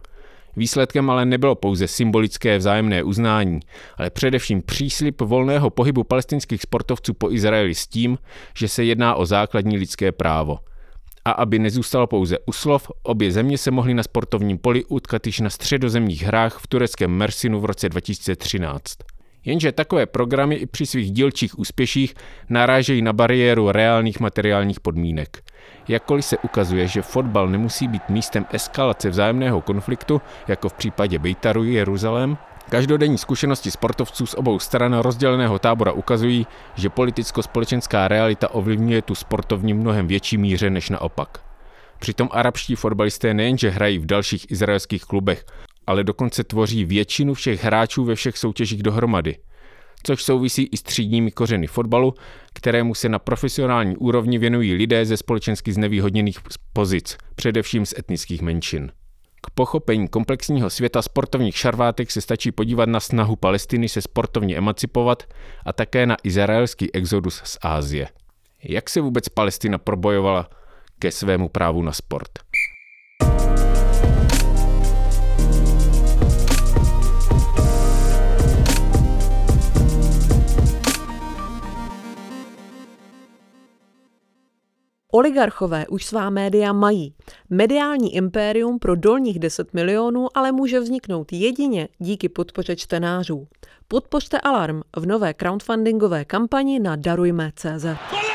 Výsledkem 0.57 1.11
ale 1.11 1.25
nebylo 1.25 1.55
pouze 1.55 1.89
symbolické 1.89 2.59
vzájemné 2.59 3.03
uznání, 3.03 3.61
ale 3.97 4.11
především 4.11 4.63
příslip 4.63 5.21
volného 5.21 5.71
pohybu 5.71 6.05
palestinských 6.05 6.63
sportovců 6.63 7.15
po 7.15 7.31
Izraeli 7.31 7.75
s 7.75 7.87
tím, 7.87 8.19
že 8.57 8.69
se 8.69 8.85
jedná 8.85 9.15
o 9.15 9.27
základní 9.27 9.79
lidské 9.79 10.13
právo. 10.13 10.59
A 11.25 11.31
aby 11.31 11.59
nezůstalo 11.59 12.07
pouze 12.07 12.39
u 12.47 12.53
slov, 12.53 12.91
obě 13.03 13.33
země 13.33 13.59
se 13.59 13.71
mohly 13.71 13.95
na 13.95 14.03
sportovním 14.03 14.59
poli 14.59 14.85
utkat 14.85 15.27
již 15.27 15.41
na 15.41 15.51
středozemních 15.51 16.23
hrách 16.23 16.59
v 16.59 16.67
tureckém 16.67 17.11
Mersinu 17.11 17.61
v 17.61 17.65
roce 17.65 17.89
2013. 17.89 18.97
Jenže 19.45 19.73
takové 19.73 20.07
programy 20.07 20.55
i 20.55 20.67
při 20.67 20.87
svých 20.87 21.13
dílčích 21.13 21.59
úspěších 21.59 22.15
narážejí 22.49 23.03
na 23.03 23.13
bariéru 23.13 23.73
reálných 23.73 24.21
materiálních 24.21 24.81
podmínek. 24.81 25.43
Jakkoliv 25.89 26.25
se 26.25 26.39
ukazuje, 26.39 26.87
že 26.87 27.03
fotbal 27.03 27.49
nemusí 27.49 27.89
být 27.89 28.09
místem 28.09 28.47
eskalace 28.53 29.11
vzájemného 29.11 29.61
konfliktu, 29.61 30.21
jako 30.49 30.69
v 30.69 30.73
případě 30.75 31.19
Bejtaru 31.19 31.65
Jeruzalém, 31.65 32.39
Každodenní 32.71 33.19
zkušenosti 33.19 33.71
sportovců 33.71 34.27
z 34.27 34.35
obou 34.35 34.59
stran 34.59 34.95
rozděleného 34.95 35.59
tábora 35.59 35.93
ukazují, 35.93 36.47
že 36.75 36.89
politicko-společenská 36.89 38.09
realita 38.09 38.55
ovlivňuje 38.55 39.03
tu 39.03 39.15
sportovní 39.15 39.75
mnohem 39.75 40.07
větší 40.07 40.39
míře 40.39 40.71
než 40.71 40.91
naopak. 40.91 41.39
Přitom 41.99 42.29
arabští 42.33 42.75
fotbalisté 42.75 43.35
nejenže 43.35 43.71
hrají 43.71 43.99
v 43.99 44.07
dalších 44.07 44.51
izraelských 44.51 45.05
klubech, 45.05 45.45
ale 45.87 46.05
dokonce 46.05 46.45
tvoří 46.45 46.85
většinu 46.85 47.35
všech 47.35 47.65
hráčů 47.65 48.05
ve 48.05 48.15
všech 48.15 48.39
soutěžích 48.39 48.83
dohromady. 48.83 49.37
Což 50.03 50.23
souvisí 50.23 50.63
i 50.73 50.77
s 50.77 50.83
třídními 50.83 51.31
kořeny 51.31 51.67
fotbalu, 51.67 52.15
kterému 52.55 52.95
se 52.95 53.09
na 53.09 53.19
profesionální 53.19 53.97
úrovni 53.97 54.39
věnují 54.39 54.75
lidé 54.75 55.07
ze 55.07 55.17
společensky 55.17 55.73
znevýhodněných 55.73 56.39
pozic, 56.73 57.17
především 57.35 57.87
z 57.87 57.95
etnických 57.99 58.43
menšin. 58.43 58.93
K 59.43 59.51
pochopení 59.51 60.09
komplexního 60.09 60.71
světa 60.71 61.03
sportovních 61.03 61.57
šarvátek 61.57 62.11
se 62.11 62.21
stačí 62.21 62.53
podívat 62.53 62.89
na 62.89 63.01
snahu 63.01 63.37
Palestiny 63.37 63.89
se 63.89 64.03
sportovně 64.03 64.57
emancipovat 64.57 65.23
a 65.67 65.73
také 65.73 66.07
na 66.07 66.17
izraelský 66.23 66.95
exodus 66.95 67.43
z 67.45 67.59
Ázie. 67.63 68.09
Jak 68.63 68.91
se 68.91 69.01
vůbec 69.01 69.29
Palestina 69.29 69.79
probojovala 69.79 70.51
ke 70.99 71.11
svému 71.11 71.49
právu 71.49 71.83
na 71.83 71.93
sport? 71.93 72.31
Oligarchové 85.13 85.87
už 85.87 86.05
svá 86.05 86.31
média 86.31 86.73
mají. 86.73 87.15
Mediální 87.51 88.15
impérium 88.15 88.79
pro 88.79 88.97
dolních 88.97 89.39
10 89.39 89.75
milionů 89.75 90.29
ale 90.35 90.53
může 90.53 90.81
vzniknout 90.81 91.33
jedině 91.33 91.89
díky 91.99 92.29
podpoře 92.29 92.77
čtenářů. 92.77 93.49
Podpořte 93.89 94.41
Alarm 94.41 94.81
v 94.97 95.07
nové 95.07 95.35
crowdfundingové 95.35 96.25
kampani 96.25 96.81
na 96.81 96.97
darujme.cz. 96.97 98.30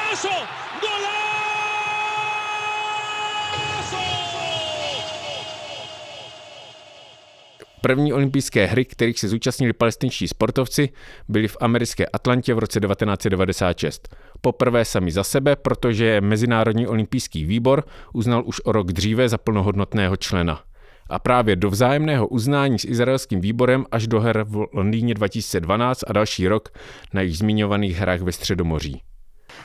První 7.86 8.14
olympijské 8.14 8.66
hry, 8.66 8.86
kterých 8.86 9.20
se 9.20 9.28
zúčastnili 9.28 9.74
palestinští 9.74 10.28
sportovci, 10.28 10.90
byly 11.28 11.48
v 11.48 11.58
americké 11.60 12.06
Atlantě 12.06 12.54
v 12.54 12.60
roce 12.60 12.80
1996. 12.80 14.16
Poprvé 14.42 14.86
sami 14.86 15.12
za 15.12 15.24
sebe, 15.24 15.56
protože 15.56 16.22
Mezinárodní 16.22 16.88
olympijský 16.88 17.46
výbor 17.46 17.84
uznal 18.14 18.44
už 18.46 18.62
o 18.64 18.72
rok 18.72 18.92
dříve 18.92 19.30
za 19.30 19.38
plnohodnotného 19.38 20.16
člena. 20.16 20.62
A 21.10 21.20
právě 21.20 21.56
do 21.56 21.70
vzájemného 21.70 22.28
uznání 22.28 22.80
s 22.80 22.86
izraelským 22.86 23.42
výborem 23.42 23.86
až 23.92 24.08
do 24.08 24.20
her 24.20 24.44
v 24.44 24.66
Londýně 24.74 25.14
2012 25.14 26.00
a 26.08 26.14
další 26.14 26.48
rok 26.48 26.70
na 27.14 27.22
již 27.22 27.38
zmiňovaných 27.38 27.98
hrách 27.98 28.22
ve 28.22 28.32
Středomoří. 28.32 29.02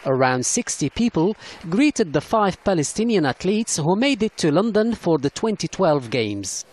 Around 0.04 0.46
60 0.46 0.92
people 0.92 1.32
greeted 1.64 2.08
the 2.08 2.20
five 2.20 2.52
Palestinian 2.64 3.26
athletes 3.26 3.78
who 3.78 3.96
made 3.96 4.26
it 4.26 4.32
to 4.40 4.48
London 4.50 4.94
for 4.94 5.20
the 5.20 5.30
2012 5.40 6.08
Games. 6.08 6.64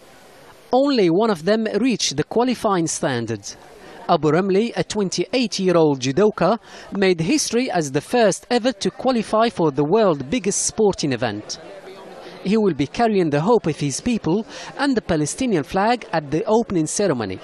Only 0.72 1.10
one 1.10 1.30
of 1.30 1.46
them 1.46 1.66
reached 1.80 2.18
the 2.18 2.26
qualifying 2.26 2.88
standard. 2.88 3.42
Abu 4.10 4.32
Ramli, 4.32 4.74
a 4.76 4.84
28-year-old 4.84 6.02
judoka, 6.02 6.60
made 6.92 7.22
history 7.22 7.72
as 7.72 7.92
the 7.92 8.02
first 8.02 8.46
ever 8.50 8.74
to 8.74 8.92
qualify 8.92 9.50
for 9.50 9.72
the 9.72 9.84
world's 9.84 10.24
biggest 10.24 10.64
sporting 10.64 11.14
event. 11.14 11.60
He 12.44 12.58
will 12.58 12.74
be 12.74 12.88
carrying 12.88 13.30
the 13.30 13.42
hope 13.42 13.68
of 13.68 13.80
his 13.80 14.02
people 14.02 14.46
and 14.78 14.96
the 14.96 15.02
Palestinian 15.02 15.64
flag 15.64 16.06
at 16.12 16.32
the 16.32 16.44
opening 16.46 16.88
ceremony. 16.88 17.40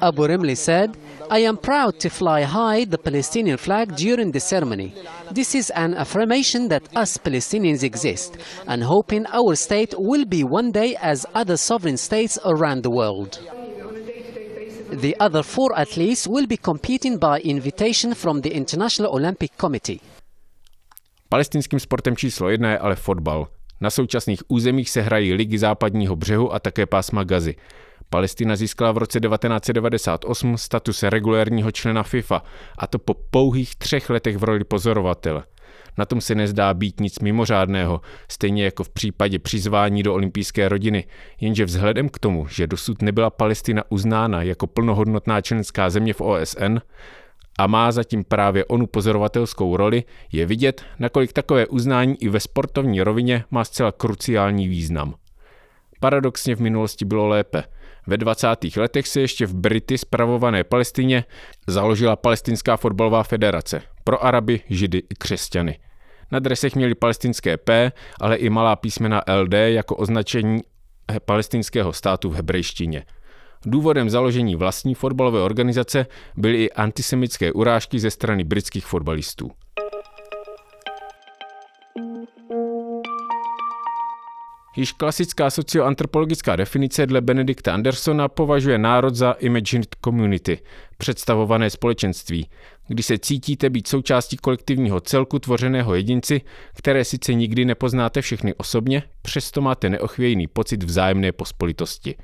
Abu 0.00 0.26
Rimli 0.26 0.56
said, 0.56 0.96
I 1.30 1.38
am 1.40 1.56
proud 1.56 1.98
to 2.00 2.10
fly 2.10 2.42
high 2.42 2.84
the 2.84 2.98
Palestinian 2.98 3.56
flag 3.56 3.96
during 3.96 4.32
the 4.32 4.40
ceremony. 4.40 4.92
This 5.30 5.54
is 5.54 5.70
an 5.70 5.94
affirmation 5.94 6.68
that 6.68 6.82
us 6.96 7.16
Palestinians 7.18 7.82
exist 7.82 8.36
and 8.66 8.82
hoping 8.82 9.26
our 9.32 9.56
state 9.56 9.94
will 9.98 10.24
be 10.24 10.44
one 10.44 10.72
day 10.72 10.96
as 11.00 11.26
other 11.34 11.56
sovereign 11.56 11.96
states 11.96 12.38
around 12.44 12.82
the 12.82 12.90
world. 12.90 13.38
The 14.92 15.14
other 15.20 15.42
four 15.42 15.78
athletes 15.78 16.26
will 16.26 16.46
be 16.46 16.56
competing 16.56 17.18
by 17.18 17.40
invitation 17.40 18.14
from 18.14 18.40
the 18.40 18.50
International 18.50 19.12
Olympic 19.14 19.56
Committee. 19.56 20.00
Palestinským 21.28 21.80
sportem 21.80 22.16
číslo 22.16 22.50
jedna 22.50 22.70
je 22.70 22.78
ale 22.78 22.96
fotbal. 22.96 23.46
Na 23.80 23.90
současných 23.90 24.42
územích 24.48 24.90
se 24.90 25.00
hrají 25.00 25.34
ligy 25.34 25.58
západního 25.58 26.16
břehu 26.16 26.52
a 26.52 26.58
také 26.58 26.86
pásma 26.86 27.24
Gazy. 27.24 27.54
Palestina 28.10 28.56
získala 28.56 28.92
v 28.92 28.98
roce 28.98 29.20
1998 29.20 30.56
status 30.56 31.02
regulérního 31.02 31.70
člena 31.70 32.02
FIFA, 32.02 32.42
a 32.78 32.86
to 32.86 32.98
po 32.98 33.14
pouhých 33.14 33.76
třech 33.76 34.10
letech 34.10 34.36
v 34.36 34.44
roli 34.44 34.64
pozorovatele. 34.64 35.44
Na 35.98 36.04
tom 36.04 36.20
se 36.20 36.34
nezdá 36.34 36.74
být 36.74 37.00
nic 37.00 37.18
mimořádného, 37.18 38.00
stejně 38.28 38.64
jako 38.64 38.84
v 38.84 38.88
případě 38.88 39.38
přizvání 39.38 40.02
do 40.02 40.14
olympijské 40.14 40.68
rodiny, 40.68 41.04
jenže 41.40 41.64
vzhledem 41.64 42.08
k 42.08 42.18
tomu, 42.18 42.46
že 42.46 42.66
dosud 42.66 43.02
nebyla 43.02 43.30
Palestina 43.30 43.84
uznána 43.88 44.42
jako 44.42 44.66
plnohodnotná 44.66 45.40
členská 45.40 45.90
země 45.90 46.14
v 46.14 46.20
OSN 46.20 46.78
a 47.58 47.66
má 47.66 47.92
zatím 47.92 48.24
právě 48.24 48.64
onu 48.64 48.86
pozorovatelskou 48.86 49.76
roli, 49.76 50.04
je 50.32 50.46
vidět, 50.46 50.84
nakolik 50.98 51.32
takové 51.32 51.66
uznání 51.66 52.22
i 52.22 52.28
ve 52.28 52.40
sportovní 52.40 53.02
rovině 53.02 53.44
má 53.50 53.64
zcela 53.64 53.92
kruciální 53.92 54.68
význam. 54.68 55.14
Paradoxně 56.00 56.56
v 56.56 56.60
minulosti 56.60 57.04
bylo 57.04 57.28
lépe. 57.28 57.62
Ve 58.06 58.16
20. 58.16 58.76
letech 58.76 59.08
se 59.08 59.20
ještě 59.20 59.46
v 59.46 59.54
Brity 59.54 59.98
spravované 59.98 60.64
Palestině 60.64 61.24
založila 61.66 62.16
Palestinská 62.16 62.76
fotbalová 62.76 63.22
federace 63.22 63.82
pro 64.04 64.24
Araby, 64.24 64.60
Židy 64.70 64.98
i 64.98 65.14
křesťany. 65.14 65.78
Na 66.32 66.38
dresech 66.38 66.76
měli 66.76 66.94
palestinské 66.94 67.56
P, 67.56 67.92
ale 68.20 68.36
i 68.36 68.50
malá 68.50 68.76
písmena 68.76 69.22
LD 69.42 69.54
jako 69.54 69.96
označení 69.96 70.60
palestinského 71.24 71.92
státu 71.92 72.30
v 72.30 72.34
hebrejštině. 72.34 73.04
Důvodem 73.66 74.10
založení 74.10 74.56
vlastní 74.56 74.94
fotbalové 74.94 75.40
organizace 75.40 76.06
byly 76.36 76.64
i 76.64 76.70
antisemické 76.70 77.52
urážky 77.52 77.98
ze 77.98 78.10
strany 78.10 78.44
britských 78.44 78.86
fotbalistů. 78.86 79.50
Již 84.76 84.92
klasická 84.92 85.50
socioantropologická 85.50 86.56
definice 86.56 87.06
dle 87.06 87.20
Benedikta 87.20 87.74
Andersona 87.74 88.28
považuje 88.28 88.78
národ 88.78 89.14
za 89.14 89.32
imagined 89.32 89.96
community, 90.04 90.58
představované 90.98 91.70
společenství, 91.70 92.48
kdy 92.88 93.02
se 93.02 93.18
cítíte 93.18 93.70
být 93.70 93.88
součástí 93.88 94.36
kolektivního 94.36 95.00
celku 95.00 95.38
tvořeného 95.38 95.94
jedinci, 95.94 96.40
které 96.74 97.04
sice 97.04 97.34
nikdy 97.34 97.64
nepoznáte 97.64 98.22
všechny 98.22 98.54
osobně, 98.54 99.02
přesto 99.22 99.60
máte 99.60 99.90
neochvějný 99.90 100.46
pocit 100.46 100.82
vzájemné 100.82 101.32
pospolitosti. 101.32 102.14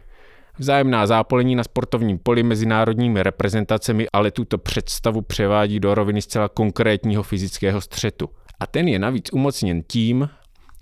Vzájemná 0.58 1.06
zápolení 1.06 1.54
na 1.54 1.64
sportovním 1.64 2.18
poli 2.18 2.42
mezinárodními 2.42 3.22
reprezentacemi 3.22 4.06
ale 4.12 4.30
tuto 4.30 4.58
představu 4.58 5.22
převádí 5.22 5.80
do 5.80 5.94
roviny 5.94 6.22
zcela 6.22 6.48
konkrétního 6.48 7.22
fyzického 7.22 7.80
střetu. 7.80 8.28
A 8.60 8.66
ten 8.66 8.88
je 8.88 8.98
navíc 8.98 9.32
umocněn 9.32 9.82
tím, 9.88 10.28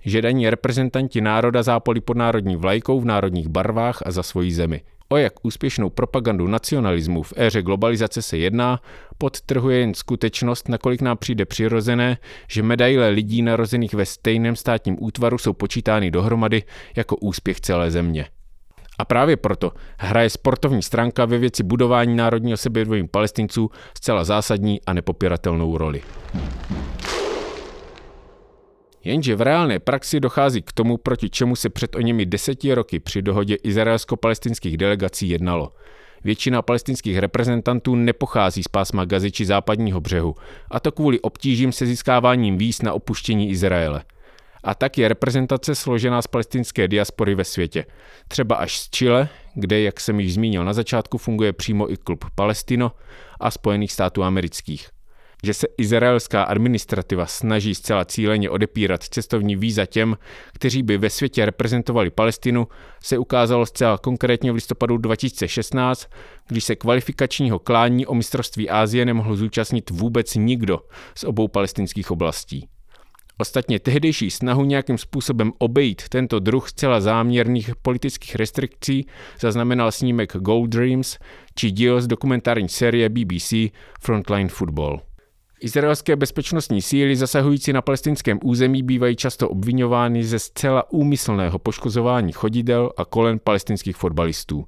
že 0.05 0.23
daní 0.23 0.51
reprezentanti 0.51 1.21
národa 1.21 1.63
zápolí 1.63 2.01
pod 2.01 2.17
národní 2.17 2.57
vlajkou 2.57 3.01
v 3.01 3.05
národních 3.05 3.49
barvách 3.49 4.03
a 4.07 4.11
za 4.11 4.23
svoji 4.23 4.53
zemi. 4.53 4.81
O 5.09 5.17
jak 5.17 5.33
úspěšnou 5.43 5.91
propagandu 5.91 6.47
nacionalismu 6.47 7.23
v 7.23 7.33
éře 7.37 7.63
globalizace 7.63 8.23
se 8.23 8.39
jedná, 8.39 8.81
podtrhuje 9.19 9.79
jen 9.79 9.95
skutečnost, 9.95 10.69
nakolik 10.69 11.01
nám 11.01 11.17
přijde 11.17 11.45
přirozené, 11.45 12.19
že 12.49 12.63
medaile 12.63 13.09
lidí 13.09 13.43
narozených 13.43 13.95
ve 13.95 14.07
stejném 14.07 14.57
státním 14.57 14.97
útvaru 15.01 15.39
jsou 15.39 15.53
počítány 15.53 16.11
dohromady 16.11 16.63
jako 16.97 17.17
úspěch 17.17 17.61
celé 17.61 17.91
země. 17.91 18.27
A 18.99 19.05
právě 19.05 19.37
proto 19.37 19.73
hraje 19.99 20.31
sportovní 20.31 20.83
stránka 20.83 21.25
ve 21.25 21.39
věci 21.39 21.63
budování 21.63 22.17
národního 22.17 22.57
sebevědomí 22.57 23.09
palestinců 23.09 23.71
zcela 23.97 24.25
zásadní 24.25 24.81
a 24.87 24.93
nepopiratelnou 24.93 25.79
roli. 25.79 26.03
Jenže 29.05 29.37
v 29.37 29.41
reálné 29.41 29.79
praxi 29.79 30.21
dochází 30.21 30.63
k 30.63 30.73
tomu, 30.73 30.97
proti 30.97 31.31
čemu 31.31 31.57
se 31.57 31.69
před 31.69 31.97
o 31.97 32.01
němi 32.01 32.27
deseti 32.27 32.75
roky 32.75 33.01
při 33.01 33.23
dohodě 33.23 33.55
izraelsko-palestinských 33.55 34.77
delegací 34.77 35.29
jednalo. 35.29 35.73
Většina 36.25 36.63
palestinských 36.63 37.19
reprezentantů 37.19 37.95
nepochází 37.95 38.63
z 38.63 38.69
pásma 38.69 39.05
Gazy 39.05 39.31
či 39.31 39.47
západního 39.47 40.01
břehu, 40.01 40.35
a 40.71 40.81
to 40.81 40.93
kvůli 40.93 41.21
obtížím 41.21 41.73
se 41.73 41.87
získáváním 41.87 42.59
víz 42.59 42.83
na 42.83 42.93
opuštění 42.93 43.51
Izraele. 43.51 44.05
A 44.65 44.75
tak 44.75 44.99
je 44.99 45.09
reprezentace 45.09 45.75
složená 45.75 46.23
z 46.23 46.27
palestinské 46.27 46.89
diaspory 46.89 47.35
ve 47.35 47.45
světě. 47.45 47.87
Třeba 48.29 48.57
až 48.57 48.79
z 48.79 48.91
Chile, 48.91 49.29
kde, 49.55 49.81
jak 49.81 50.01
jsem 50.01 50.21
již 50.21 50.35
zmínil 50.35 50.65
na 50.65 50.73
začátku, 50.73 51.19
funguje 51.19 51.53
přímo 51.53 51.93
i 51.93 51.97
klub 51.97 52.25
Palestino 52.35 52.93
a 53.41 53.51
Spojených 53.51 53.93
států 53.93 54.23
amerických 54.23 54.94
že 55.45 55.55
se 55.55 55.67
izraelská 55.79 56.43
administrativa 56.43 57.27
snaží 57.27 57.75
zcela 57.75 58.05
cíleně 58.05 58.51
odepírat 58.51 59.03
cestovní 59.03 59.57
víza 59.57 59.87
těm, 59.87 60.17
kteří 60.53 60.83
by 60.83 60.99
ve 60.99 61.11
světě 61.11 61.45
reprezentovali 61.45 62.11
Palestinu, 62.11 62.69
se 63.03 63.19
ukázalo 63.19 63.67
zcela 63.67 63.99
konkrétně 63.99 64.53
v 64.53 64.55
listopadu 64.55 64.97
2016, 64.97 66.07
když 66.49 66.65
se 66.65 66.77
kvalifikačního 66.77 67.59
klání 67.59 68.07
o 68.07 68.15
mistrovství 68.15 68.71
Ázie 68.71 69.05
nemohl 69.05 69.37
zúčastnit 69.37 69.91
vůbec 69.91 70.35
nikdo 70.35 70.81
z 71.15 71.25
obou 71.25 71.49
palestinských 71.49 72.11
oblastí. 72.11 72.69
Ostatně 73.39 73.81
tehdejší 73.81 74.31
snahu 74.31 74.65
nějakým 74.65 74.99
způsobem 74.99 75.53
obejít 75.59 76.09
tento 76.09 76.39
druh 76.39 76.69
zcela 76.69 77.01
záměrných 77.01 77.77
politických 77.83 78.35
restrikcí 78.35 79.07
zaznamenal 79.41 79.93
snímek 79.93 80.37
Gold 80.37 80.71
Dreams 80.71 81.19
či 81.55 81.71
díl 81.71 82.01
z 82.01 82.07
dokumentární 82.07 82.69
série 82.69 83.09
BBC 83.09 83.53
Frontline 84.01 84.49
Football. 84.49 85.01
Izraelské 85.65 86.17
bezpečnostní 86.17 86.83
síly 86.83 87.17
zasahující 87.17 87.73
na 87.73 87.83
palestinském 87.83 88.39
území 88.43 88.83
bývají 88.83 89.17
často 89.17 89.49
obvinovány 89.49 90.25
ze 90.25 90.39
zcela 90.39 90.93
úmyslného 90.93 91.59
poškozování 91.59 92.33
chodidel 92.33 92.91
a 92.97 93.05
kolen 93.05 93.39
palestinských 93.45 93.97
fotbalistů. 93.97 94.65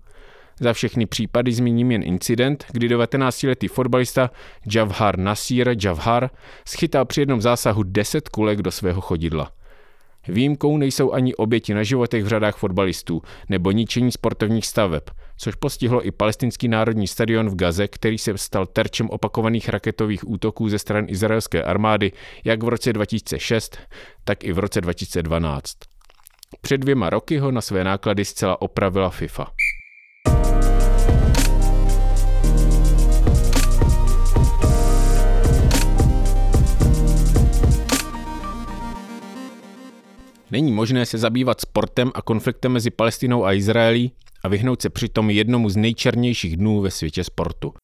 Za 0.60 0.72
všechny 0.72 1.06
případy 1.06 1.52
zmíním 1.52 1.90
jen 1.90 2.02
incident, 2.02 2.64
kdy 2.72 2.88
19-letý 2.88 3.68
fotbalista 3.68 4.30
Javhar 4.74 5.18
Nasir 5.18 5.76
Javhar 5.84 6.30
schytal 6.68 7.04
při 7.04 7.20
jednom 7.20 7.40
zásahu 7.40 7.82
10 7.82 8.28
kulek 8.28 8.62
do 8.62 8.70
svého 8.70 9.00
chodidla. 9.00 9.52
Výjimkou 10.28 10.76
nejsou 10.76 11.12
ani 11.12 11.34
oběti 11.34 11.74
na 11.74 11.82
životech 11.82 12.24
v 12.24 12.28
řadách 12.28 12.56
fotbalistů 12.56 13.22
nebo 13.48 13.70
ničení 13.70 14.12
sportovních 14.12 14.66
staveb, 14.66 15.02
což 15.36 15.54
postihlo 15.54 16.06
i 16.06 16.10
palestinský 16.10 16.68
národní 16.68 17.06
stadion 17.06 17.48
v 17.48 17.56
Gaze, 17.56 17.88
který 17.88 18.18
se 18.18 18.38
stal 18.38 18.66
terčem 18.66 19.10
opakovaných 19.10 19.68
raketových 19.68 20.28
útoků 20.28 20.68
ze 20.68 20.78
stran 20.78 21.06
izraelské 21.08 21.62
armády 21.62 22.12
jak 22.44 22.62
v 22.62 22.68
roce 22.68 22.92
2006, 22.92 23.78
tak 24.24 24.44
i 24.44 24.52
v 24.52 24.58
roce 24.58 24.80
2012. 24.80 25.76
Před 26.60 26.78
dvěma 26.78 27.10
roky 27.10 27.38
ho 27.38 27.50
na 27.50 27.60
své 27.60 27.84
náklady 27.84 28.24
zcela 28.24 28.62
opravila 28.62 29.10
FIFA. 29.10 29.46
Není 40.50 40.72
možné 40.72 41.06
se 41.06 41.18
zabývat 41.18 41.60
sportem 41.60 42.10
a 42.14 42.22
konfliktem 42.22 42.72
mezi 42.72 42.90
Palestinou 42.90 43.44
a 43.44 43.52
Izraelí 43.52 44.12
a 44.46 44.48
vyhnout 44.48 44.82
se 44.82 44.90
přitom 44.90 45.30
jednomu 45.30 45.70
z 45.70 45.76
nejčernějších 45.76 46.56
dnů 46.56 46.80
ve 46.80 46.90
světě 46.90 47.24
sportu. 47.24 47.74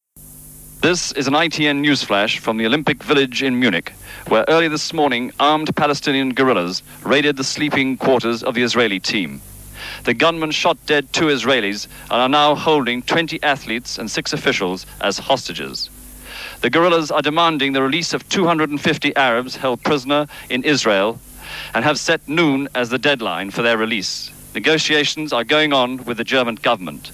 This 0.81 1.13
is 1.17 1.27
an 1.27 1.43
ITN 1.43 1.81
news 1.81 2.03
flash 2.03 2.39
from 2.39 2.57
the 2.57 2.65
Olympic 2.65 3.03
Village 3.05 3.45
in 3.45 3.55
Munich, 3.55 3.91
where 4.29 4.45
early 4.47 4.69
this 4.69 4.93
morning 4.93 5.33
armed 5.39 5.75
Palestinian 5.75 6.29
guerrillas 6.29 6.83
raided 7.05 7.35
the 7.35 7.43
sleeping 7.43 7.97
quarters 7.97 8.43
of 8.43 8.55
the 8.55 8.61
Israeli 8.61 8.99
team. 8.99 9.41
The 10.03 10.13
gunmen 10.13 10.51
shot 10.51 10.77
dead 10.85 11.05
two 11.11 11.27
Israelis 11.27 11.87
and 12.09 12.21
are 12.21 12.29
now 12.29 12.55
holding 12.55 13.01
20 13.01 13.39
athletes 13.43 13.99
and 13.99 14.11
six 14.11 14.33
officials 14.33 14.85
as 15.01 15.19
hostages. 15.19 15.89
The 16.61 16.69
guerrillas 16.69 17.11
are 17.11 17.21
demanding 17.21 17.73
the 17.73 17.81
release 17.81 18.15
of 18.15 18.27
250 18.29 19.15
Arabs 19.15 19.55
held 19.57 19.83
prisoner 19.83 20.27
in 20.49 20.63
Israel 20.63 21.19
and 21.73 21.85
have 21.85 21.97
set 21.97 22.27
noon 22.27 22.67
as 22.73 22.89
the 22.89 22.97
deadline 22.97 23.51
for 23.51 23.63
their 23.63 23.77
release. 23.77 24.32
Negotiations 24.53 25.33
are 25.33 25.45
going 25.45 25.73
on 25.73 25.97
with 25.97 26.17
the 26.17 26.23
German 26.23 26.55
government. 26.63 27.13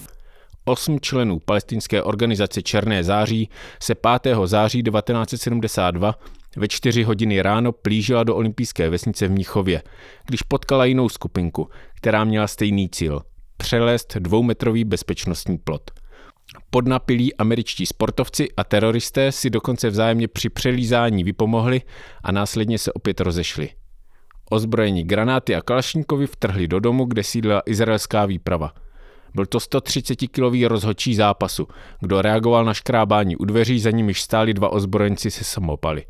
Osm 0.65 0.99
členů 0.99 1.39
palestinské 1.39 2.04
organizace 2.04 2.62
Černé 2.62 3.04
září 3.04 3.49
se 3.82 3.95
5. 3.95 4.36
září 4.45 4.84
1972 4.84 6.15
ve 6.58 6.67
4 6.67 7.04
hodiny 7.04 7.41
ráno 7.41 7.71
plížila 7.71 8.23
do 8.23 8.36
olympijské 8.36 8.89
vesnice 8.89 9.28
v 9.28 9.32
Mnichově, 9.32 9.82
když 10.25 10.41
potkala 10.41 10.86
jinou 10.86 11.10
skupinku, 11.10 11.69
která 11.95 12.23
měla 12.23 12.47
stejný 12.47 12.89
cíl– 12.89 13.21
přelézt 13.58 14.17
dvoumetrový 14.17 14.84
bezpečnostní 14.84 15.58
plot. 15.58 15.91
Podnapilí 16.69 17.36
američtí 17.36 17.86
sportovci 17.86 18.47
a 18.58 18.63
teroristé 18.63 19.32
si 19.32 19.49
dokonce 19.49 19.89
vzájemně 19.89 20.28
při 20.28 20.49
přelízání 20.49 21.23
vypomohli 21.23 21.82
a 22.23 22.32
následně 22.32 22.78
se 22.78 22.93
opět 22.93 23.21
rozešli. 23.21 23.69
Ozbrojení 24.50 25.04
granáty 25.04 25.56
a 25.56 25.62
kalašníkovi 25.62 26.28
vtrhli 26.28 26.68
do 26.68 26.80
domu, 26.80 27.06
kde 27.06 27.24
sídlila 27.24 27.62
izraelská 27.66 28.26
výprava. 28.26 28.74
Byl 29.36 29.46
to 29.46 29.58
130-kilový 29.58 30.68
rozhodčí 30.68 31.16
zápasu, 31.16 31.68
kdo 32.02 32.22
reagoval 32.22 32.66
na 32.66 32.74
škrábání 32.74 33.36
u 33.36 33.46
dveří, 33.46 33.80
za 33.80 33.92
nimiž 33.92 34.22
stáli 34.22 34.54
dva 34.54 34.70
ozbrojenci 34.70 35.32
se 35.32 35.44
samopaly. 35.44 36.06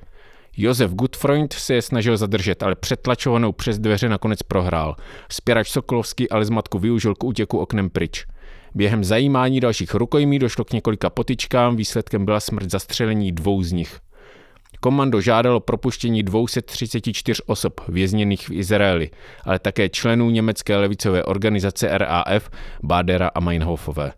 Josef 0.58 0.92
Gutfreund 0.92 1.54
se 1.54 1.74
je 1.74 1.82
snažil 1.82 2.18
zadržet, 2.18 2.64
ale 2.64 2.76
přetlačovanou 2.76 3.52
přes 3.52 3.80
dveře 3.80 4.10
nakonec 4.10 4.44
prohrál. 4.44 4.96
Spěrač 5.32 5.70
Sokolovský 5.70 6.30
ale 6.30 6.46
zmatku 6.46 6.80
využil 6.80 7.16
k 7.16 7.24
útěku 7.24 7.58
oknem 7.58 7.90
pryč. 7.90 8.26
Během 8.76 9.04
zajímání 9.04 9.60
dalších 9.60 9.94
rukojmí 9.94 10.40
došlo 10.40 10.66
k 10.66 10.74
několika 10.74 11.10
potičkám, 11.10 11.76
výsledkem 11.76 12.26
byla 12.26 12.40
smrt 12.40 12.72
zastřelení 12.72 13.32
dvou 13.32 13.64
z 13.64 13.72
nich. 13.72 14.00
Komando 14.82 15.22
žádalo 15.22 15.60
propuštění 15.60 16.24
234 16.24 17.42
osob 17.46 17.82
vězněných 17.88 18.50
v 18.50 18.52
Izraeli, 18.52 19.10
ale 19.44 19.60
také 19.60 19.90
členů 19.90 20.30
německé 20.30 20.78
levicové 20.78 21.24
organizace 21.24 21.98
RAF, 21.98 22.50
Bádera 22.84 23.32
a 23.36 23.40
Meinhofové. 23.40 24.12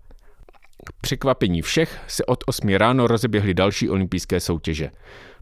K 0.86 0.94
překvapení 1.02 1.62
všech 1.62 2.00
se 2.08 2.26
od 2.26 2.44
8 2.48 2.70
ráno 2.70 3.08
rozeběhly 3.08 3.54
další 3.54 3.90
olympijské 3.90 4.40
soutěže. 4.40 4.92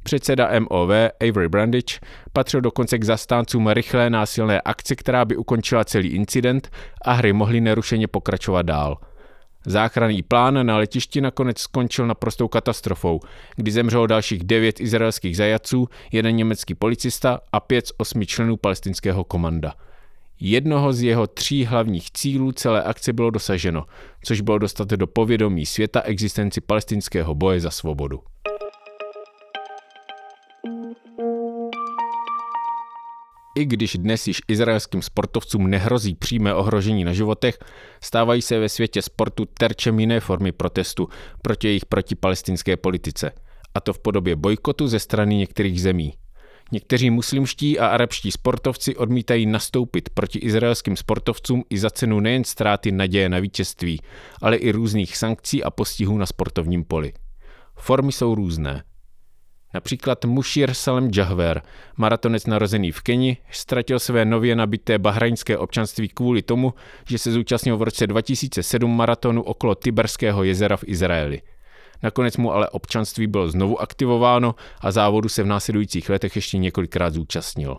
Předseda 0.03 0.59
MOV 0.59 0.89
Avery 1.29 1.49
Brandage 1.49 1.99
patřil 2.33 2.61
dokonce 2.61 2.97
k 2.97 3.03
zastáncům 3.03 3.67
rychlé 3.67 4.09
násilné 4.09 4.61
akce, 4.61 4.95
která 4.95 5.25
by 5.25 5.37
ukončila 5.37 5.83
celý 5.83 6.09
incident 6.09 6.71
a 7.05 7.13
hry 7.13 7.33
mohly 7.33 7.61
nerušeně 7.61 8.07
pokračovat 8.07 8.61
dál– 8.61 8.97
Záchranný 9.69 10.23
plán 10.23 10.65
na 10.65 10.77
letišti 10.77 11.21
nakonec 11.21 11.59
skončil 11.59 12.07
naprostou 12.07 12.47
katastrofou, 12.47 13.19
kdy 13.55 13.71
zemřelo 13.71 14.07
dalších 14.07 14.43
devět 14.43 14.79
izraelských 14.79 15.37
zajaců, 15.37 15.89
jeden 16.11 16.35
německý 16.35 16.75
policista 16.75 17.39
a 17.51 17.59
pět 17.59 17.87
z 17.87 17.93
osmi 17.97 18.25
členů 18.25 18.57
palestinského 18.57 19.23
komanda. 19.23 19.73
Jednoho 20.39 20.93
z 20.93 21.01
jeho 21.01 21.27
tří 21.27 21.65
hlavních 21.65 22.11
cílů 22.11 22.51
celé 22.51 22.83
akce 22.83 23.13
bylo 23.13 23.29
dosaženo, 23.29 23.85
což 24.23 24.41
bylo 24.41 24.57
dostat 24.57 24.87
do 24.89 25.07
povědomí 25.07 25.65
světa 25.65 26.01
existenci 26.01 26.61
palestinského 26.61 27.35
boje 27.35 27.59
za 27.59 27.71
svobodu. 27.71 28.19
I 33.59 33.65
když 33.65 33.97
dnes 33.97 34.27
již 34.27 34.41
izraelským 34.47 35.01
sportovcům 35.01 35.67
nehrozí 35.67 36.15
přímé 36.15 36.53
ohrožení 36.53 37.03
na 37.03 37.13
životech, 37.13 37.59
stávají 38.03 38.41
se 38.41 38.59
ve 38.59 38.69
světě 38.69 39.01
sportu 39.01 39.45
terčem 39.45 39.99
jiné 39.99 40.19
formy 40.19 40.51
protestu 40.51 41.09
proti 41.41 41.67
jejich 41.67 41.85
protipalestinské 41.85 42.77
politice. 42.77 43.31
A 43.75 43.79
to 43.79 43.93
v 43.93 43.99
podobě 43.99 44.35
bojkotu 44.35 44.87
ze 44.87 44.99
strany 44.99 45.35
některých 45.35 45.81
zemí. 45.81 46.13
Někteří 46.71 47.09
muslimští 47.09 47.79
a 47.79 47.87
arabští 47.87 48.31
sportovci 48.31 48.95
odmítají 48.95 49.45
nastoupit 49.45 50.09
proti 50.09 50.39
izraelským 50.39 50.95
sportovcům 50.95 51.63
i 51.69 51.79
za 51.79 51.89
cenu 51.89 52.19
nejen 52.19 52.43
ztráty 52.43 52.91
naděje 52.91 53.29
na 53.29 53.39
vítězství, 53.39 54.01
ale 54.41 54.57
i 54.57 54.71
různých 54.71 55.17
sankcí 55.17 55.63
a 55.63 55.71
postihů 55.71 56.17
na 56.17 56.25
sportovním 56.25 56.83
poli. 56.83 57.13
Formy 57.77 58.11
jsou 58.11 58.35
různé. 58.35 58.83
Například 59.73 60.25
Mushir 60.25 60.73
Salem 60.73 61.11
Jahver, 61.15 61.61
maratonec 61.97 62.45
narozený 62.45 62.91
v 62.91 63.01
Keni, 63.01 63.37
ztratil 63.51 63.99
své 63.99 64.25
nově 64.25 64.55
nabité 64.55 64.99
bahrajnské 64.99 65.57
občanství 65.57 66.07
kvůli 66.07 66.41
tomu, 66.41 66.73
že 67.07 67.17
se 67.17 67.31
zúčastnil 67.31 67.77
v 67.77 67.81
roce 67.81 68.07
2007 68.07 68.97
maratonu 68.97 69.41
okolo 69.41 69.75
Tiberského 69.75 70.43
jezera 70.43 70.77
v 70.77 70.83
Izraeli. 70.87 71.41
Nakonec 72.03 72.37
mu 72.37 72.53
ale 72.53 72.69
občanství 72.69 73.27
bylo 73.27 73.49
znovu 73.49 73.81
aktivováno 73.81 74.55
a 74.81 74.91
závodu 74.91 75.29
se 75.29 75.43
v 75.43 75.47
následujících 75.47 76.09
letech 76.09 76.35
ještě 76.35 76.57
několikrát 76.57 77.13
zúčastnil. 77.13 77.77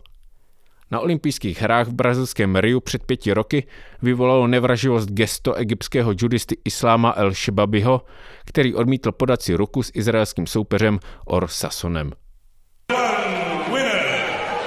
Na 0.91 0.99
olympijských 1.01 1.55
hrách 1.63 1.87
v 1.87 1.95
brazilském 1.95 2.51
Riu 2.57 2.81
před 2.81 3.07
pěti 3.07 3.33
roky 3.33 3.67
vyvolalo 4.03 4.47
nevraživost 4.47 5.11
gesto 5.11 5.55
egyptského 5.55 6.13
judisty 6.19 6.57
Isláma 6.65 7.15
el 7.17 7.35
Shebabiho, 7.35 8.03
který 8.45 8.75
odmítl 8.75 9.13
podat 9.13 9.43
si 9.43 9.55
ruku 9.55 9.83
s 9.83 9.91
izraelským 9.95 10.47
soupeřem 10.47 10.99
Or 11.25 11.47
Sasonem. 11.47 12.13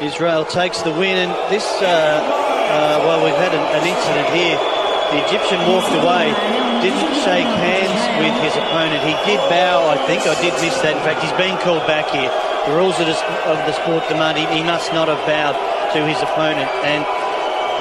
Israel 0.01 0.43
takes 0.43 0.83
the 0.83 0.91
win 0.91 1.17
and 1.17 1.31
this, 1.49 1.63
uh, 1.81 1.87
uh, 1.87 3.07
well 3.07 3.23
we've 3.23 3.39
had 3.39 3.53
an, 3.55 3.63
an 3.75 3.87
incident 3.87 4.27
here. 4.35 4.59
The 5.11 5.19
Egyptian 5.27 5.59
walked 5.67 5.95
away, 5.95 6.33
didn't 6.81 7.15
shake 7.23 7.47
hands 7.47 8.01
with 8.19 8.35
his 8.43 8.55
opponent. 8.55 8.99
He 9.03 9.15
did 9.23 9.39
bow, 9.47 9.87
I 9.87 9.97
think. 10.07 10.27
I 10.27 10.35
did 10.41 10.53
miss 10.59 10.75
that. 10.81 10.95
In 10.97 11.03
fact, 11.03 11.21
he's 11.23 11.35
called 11.63 11.85
back 11.87 12.09
here. 12.09 12.31
The 12.67 12.75
rules 12.75 12.99
of 12.99 13.07
the 13.67 13.73
sport 13.73 14.03
demand 14.09 14.37
he, 14.37 14.45
he 14.57 14.63
must 14.63 14.91
not 14.91 15.07
have 15.07 15.23
bowed 15.27 15.55
to 15.93 16.05
his 16.05 16.21
opponent. 16.21 16.69
And 16.83 17.05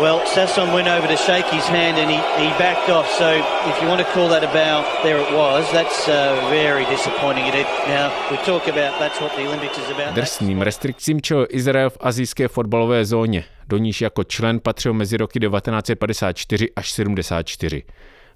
well, 0.00 0.20
Sasson 0.20 0.72
went 0.72 0.88
over 0.88 1.06
to 1.06 1.16
shake 1.16 1.46
his 1.46 1.66
hand 1.66 1.98
and 1.98 2.10
he, 2.10 2.16
he 2.42 2.48
backed 2.58 2.88
off. 2.88 3.08
So 3.18 3.28
if 3.70 3.82
you 3.82 3.88
want 3.88 4.00
to 4.00 4.06
call 4.14 4.28
that 4.28 4.44
a 4.44 4.46
bow, 4.46 4.84
there 5.02 5.20
it 5.20 5.32
was. 5.32 5.70
That's 5.72 6.08
uh, 6.08 6.48
very 6.50 6.84
disappointing. 6.86 7.44
It, 7.46 7.66
now, 7.88 8.12
we 8.30 8.36
talk 8.36 8.68
about 8.68 8.98
that's 8.98 9.20
what 9.20 9.36
the 9.36 9.46
Olympics 9.46 9.78
is 9.78 9.90
about. 9.90 10.14
Drsným 10.14 10.62
restrikcím 10.62 11.20
čel 11.20 11.46
Izrael 11.50 11.90
v 11.90 11.98
azijské 12.00 12.48
fotbalové 12.48 13.04
zóně, 13.04 13.44
do 13.68 13.78
níž 13.78 14.00
jako 14.00 14.24
člen 14.24 14.60
patřil 14.60 14.92
mezi 14.92 15.16
roky 15.16 15.40
1954 15.40 16.68
až 16.76 16.92
74. 16.92 17.82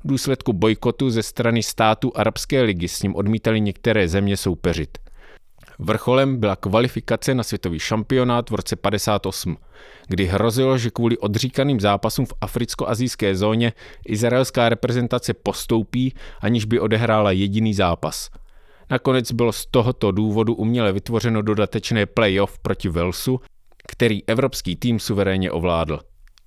V 0.04 0.08
důsledku 0.08 0.52
bojkotu 0.52 1.10
ze 1.10 1.22
strany 1.22 1.62
států 1.62 2.12
Arabské 2.14 2.62
ligy 2.62 2.88
s 2.88 3.02
ním 3.02 3.16
odmítali 3.16 3.60
některé 3.60 4.08
země 4.08 4.36
soupeřit. 4.36 4.98
Vrcholem 5.78 6.36
byla 6.36 6.56
kvalifikace 6.56 7.34
na 7.34 7.42
světový 7.42 7.78
šampionát 7.78 8.50
v 8.50 8.54
roce 8.54 8.76
58, 8.76 9.56
kdy 10.08 10.24
hrozilo, 10.24 10.78
že 10.78 10.90
kvůli 10.90 11.18
odříkaným 11.18 11.80
zápasům 11.80 12.26
v 12.26 12.34
africko-azijské 12.40 13.34
zóně 13.34 13.72
izraelská 14.06 14.68
reprezentace 14.68 15.34
postoupí, 15.34 16.14
aniž 16.40 16.64
by 16.64 16.80
odehrála 16.80 17.30
jediný 17.30 17.74
zápas. 17.74 18.30
Nakonec 18.90 19.32
bylo 19.32 19.52
z 19.52 19.66
tohoto 19.66 20.12
důvodu 20.12 20.54
uměle 20.54 20.92
vytvořeno 20.92 21.42
dodatečné 21.42 22.06
playoff 22.06 22.58
proti 22.58 22.88
Walesu, 22.88 23.40
který 23.88 24.28
evropský 24.28 24.76
tým 24.76 24.98
suverénně 24.98 25.50
ovládl. 25.50 26.00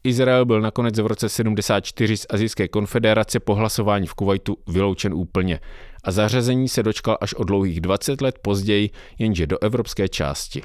Izrael 0.03 0.45
byl 0.45 0.61
nakonec 0.61 0.99
v 0.99 1.07
roce 1.07 1.29
74 1.29 2.17
z 2.17 2.25
Azijské 2.29 2.67
konfederace 2.67 3.39
po 3.39 3.55
hlasování 3.55 4.07
v 4.07 4.13
Kuwaitu 4.13 4.57
vyloučen 4.67 5.13
úplně 5.13 5.59
a 6.03 6.11
zařazení 6.11 6.69
se 6.69 6.83
dočkal 6.83 7.17
až 7.21 7.33
o 7.33 7.43
dlouhých 7.43 7.81
20 7.81 8.21
let 8.21 8.39
později, 8.41 8.89
jenže 9.19 9.47
do 9.47 9.57
evropské 9.63 10.07
části. 10.07 10.61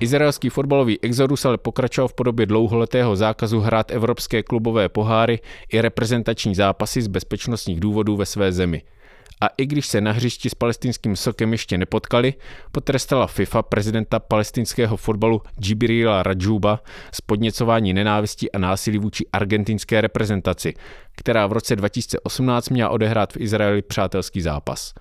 Izraelský 0.00 0.48
fotbalový 0.48 1.00
exodus 1.02 1.44
ale 1.44 1.58
pokračoval 1.58 2.08
v 2.08 2.14
podobě 2.14 2.46
dlouholetého 2.46 3.16
zákazu 3.16 3.60
hrát 3.60 3.90
evropské 3.90 4.42
klubové 4.42 4.88
poháry 4.88 5.40
i 5.72 5.80
reprezentační 5.80 6.54
zápasy 6.54 7.02
z 7.02 7.06
bezpečnostních 7.06 7.80
důvodů 7.80 8.16
ve 8.16 8.26
své 8.26 8.52
zemi– 8.52 8.82
a 9.40 9.46
i 9.58 9.66
když 9.66 9.86
se 9.86 10.00
na 10.00 10.12
hřišti 10.12 10.50
s 10.50 10.54
palestinským 10.54 11.16
sokem 11.16 11.52
ještě 11.52 11.78
nepotkali, 11.78 12.34
potrestala 12.72 13.26
FIFA 13.26 13.62
prezidenta 13.62 14.18
palestinského 14.18 14.96
fotbalu 14.96 15.42
Džibrila 15.60 16.22
Rajuba 16.22 16.80
z 17.14 17.20
podněcování 17.20 17.92
nenávistí 17.92 18.52
a 18.52 18.58
násilí 18.58 18.98
vůči 18.98 19.26
argentinské 19.32 20.00
reprezentaci, 20.00 20.74
která 21.16 21.46
v 21.46 21.52
roce 21.52 21.76
2018 21.76 22.68
měla 22.68 22.90
odehrát 22.90 23.32
v 23.32 23.40
Izraeli 23.40 23.82
přátelský 23.82 24.40
zápas. 24.40 24.92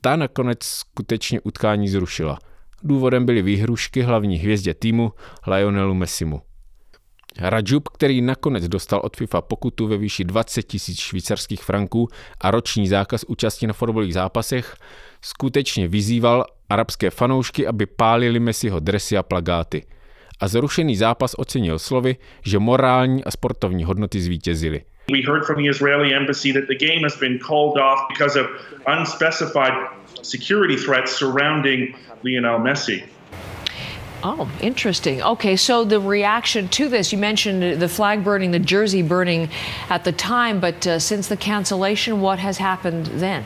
Ta 0.00 0.16
nakonec 0.16 0.58
skutečně 0.62 1.40
utkání 1.40 1.88
zrušila. 1.88 2.38
Důvodem 2.82 3.26
byly 3.26 3.42
výhrušky 3.42 4.02
hlavní 4.02 4.36
hvězdě 4.36 4.74
týmu 4.74 5.12
Lionelu 5.46 5.94
Messimu. 5.94 6.42
Rajub, 7.40 7.88
který 7.88 8.22
nakonec 8.22 8.68
dostal 8.68 9.00
od 9.04 9.16
FIFA 9.16 9.40
pokutu 9.40 9.86
ve 9.86 9.96
výši 9.96 10.24
20 10.24 10.62
tisíc 10.62 11.00
švýcarských 11.00 11.62
franků 11.62 12.08
a 12.40 12.50
roční 12.50 12.88
zákaz 12.88 13.24
účasti 13.24 13.66
na 13.66 13.72
fotbalových 13.72 14.14
zápasech, 14.14 14.76
skutečně 15.22 15.88
vyzýval 15.88 16.44
arabské 16.70 17.10
fanoušky, 17.10 17.66
aby 17.66 17.86
pálili 17.86 18.40
Messiho 18.40 18.80
dresy 18.80 19.16
a 19.16 19.22
plagáty. 19.22 19.82
A 20.40 20.48
zrušený 20.48 20.96
zápas 20.96 21.34
ocenil 21.38 21.78
slovy, 21.78 22.16
že 22.42 22.58
morální 22.58 23.24
a 23.24 23.30
sportovní 23.30 23.84
hodnoty 23.84 24.20
zvítězily. 24.20 24.82
We 25.12 25.22
heard 25.26 25.46
from 25.46 25.62
the 25.62 25.70
Israeli 25.70 26.14
embassy 26.14 26.52
that 26.52 26.64
the 26.68 26.86
game 26.86 27.02
has 27.02 27.20
been 27.20 27.38
called 27.38 27.76
off 27.78 28.00
because 28.08 28.40
of 28.40 28.46
unspecified 28.98 29.72
security 30.22 30.76
threats 30.76 31.16
surrounding 31.16 31.96
Lionel 32.24 32.58
Messi. 32.58 33.17
Oh, 34.22 34.50
interesting. 34.60 35.22
Okay, 35.22 35.54
so 35.54 35.84
the 35.84 36.00
reaction 36.00 36.68
to 36.70 36.88
this, 36.88 37.12
you 37.12 37.18
mentioned 37.18 37.80
the 37.80 37.88
flag 37.88 38.24
burning, 38.24 38.50
the 38.50 38.58
jersey 38.58 39.02
burning 39.02 39.48
at 39.88 40.02
the 40.02 40.10
time, 40.10 40.58
but 40.58 40.84
uh, 40.86 40.98
since 40.98 41.28
the 41.28 41.36
cancellation, 41.36 42.20
what 42.20 42.40
has 42.40 42.58
happened 42.58 43.06
then? 43.06 43.44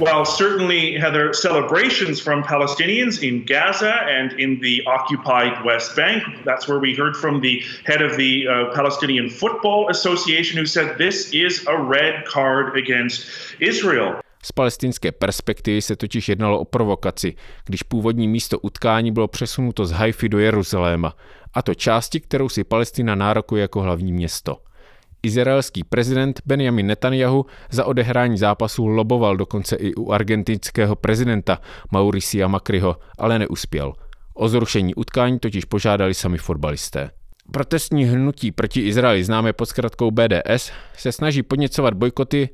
Well, 0.00 0.24
certainly, 0.24 0.98
Heather, 0.98 1.32
celebrations 1.32 2.18
from 2.20 2.42
Palestinians 2.42 3.22
in 3.22 3.44
Gaza 3.44 3.92
and 3.92 4.32
in 4.40 4.58
the 4.58 4.82
occupied 4.86 5.64
West 5.64 5.94
Bank. 5.94 6.24
That's 6.44 6.66
where 6.66 6.80
we 6.80 6.96
heard 6.96 7.16
from 7.16 7.40
the 7.40 7.62
head 7.84 8.02
of 8.02 8.16
the 8.16 8.48
uh, 8.48 8.74
Palestinian 8.74 9.30
Football 9.30 9.88
Association, 9.90 10.58
who 10.58 10.66
said 10.66 10.98
this 10.98 11.32
is 11.32 11.64
a 11.68 11.78
red 11.78 12.24
card 12.24 12.76
against 12.76 13.28
Israel. 13.60 14.20
Z 14.44 14.52
palestinské 14.52 15.12
perspektivy 15.12 15.82
se 15.82 15.96
totiž 15.96 16.28
jednalo 16.28 16.60
o 16.60 16.64
provokaci, 16.64 17.34
když 17.64 17.82
původní 17.82 18.28
místo 18.28 18.58
utkání 18.58 19.12
bylo 19.12 19.28
přesunuto 19.28 19.86
z 19.86 19.90
Haify 19.90 20.28
do 20.28 20.38
Jeruzaléma, 20.38 21.16
a 21.54 21.62
to 21.62 21.74
části, 21.74 22.20
kterou 22.20 22.48
si 22.48 22.64
Palestina 22.64 23.14
nárokuje 23.14 23.62
jako 23.62 23.80
hlavní 23.80 24.12
město. 24.12 24.56
Izraelský 25.22 25.84
prezident 25.84 26.40
Benjamin 26.46 26.86
Netanyahu 26.86 27.46
za 27.70 27.84
odehrání 27.84 28.38
zápasu 28.38 28.86
loboval 28.86 29.36
dokonce 29.36 29.76
i 29.76 29.94
u 29.94 30.12
argentinského 30.12 30.96
prezidenta 30.96 31.60
Mauricia 31.90 32.48
Macriho, 32.48 32.96
ale 33.18 33.38
neuspěl. 33.38 33.92
O 34.34 34.48
zrušení 34.48 34.94
utkání 34.94 35.38
totiž 35.38 35.64
požádali 35.64 36.14
sami 36.14 36.38
fotbalisté. 36.38 37.10
Protestní 37.52 38.04
hnutí 38.04 38.52
proti 38.52 38.80
Izraeli, 38.80 39.24
známé 39.24 39.52
pod 39.52 39.66
zkratkou 39.66 40.10
BDS, 40.10 40.72
se 40.96 41.12
snaží 41.12 41.42
podněcovat 41.42 41.94
bojkoty 41.94 42.48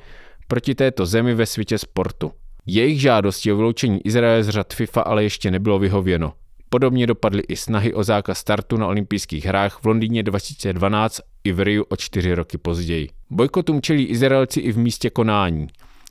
proti 0.51 0.75
této 0.75 1.07
zemi 1.07 1.35
ve 1.35 1.47
světě 1.47 1.79
sportu. 1.79 2.33
Jejich 2.67 3.01
žádosti 3.01 3.53
o 3.53 3.57
vyloučení 3.57 4.07
Izraele 4.07 4.45
z 4.45 4.49
řad 4.49 4.75
FIFA 4.75 5.01
ale 5.01 5.23
ještě 5.23 5.51
nebylo 5.51 5.79
vyhověno. 5.79 6.33
Podobně 6.69 7.07
dopadly 7.07 7.43
i 7.49 7.57
snahy 7.57 7.95
o 7.95 8.05
zákaz 8.05 8.39
startu 8.39 8.77
na 8.77 8.87
olympijských 8.87 9.47
hrách 9.47 9.79
v 9.83 9.87
Londýně 9.87 10.23
2012 10.23 11.21
i 11.45 11.53
v 11.53 11.61
Riu 11.61 11.85
o 11.89 11.97
čtyři 11.97 12.35
roky 12.35 12.59
později. 12.59 13.09
Bojkotům 13.31 13.83
čelí 13.83 14.05
Izraelci 14.05 14.61
i 14.61 14.73
v 14.73 14.79
místě 14.79 15.11
konání. 15.11 15.67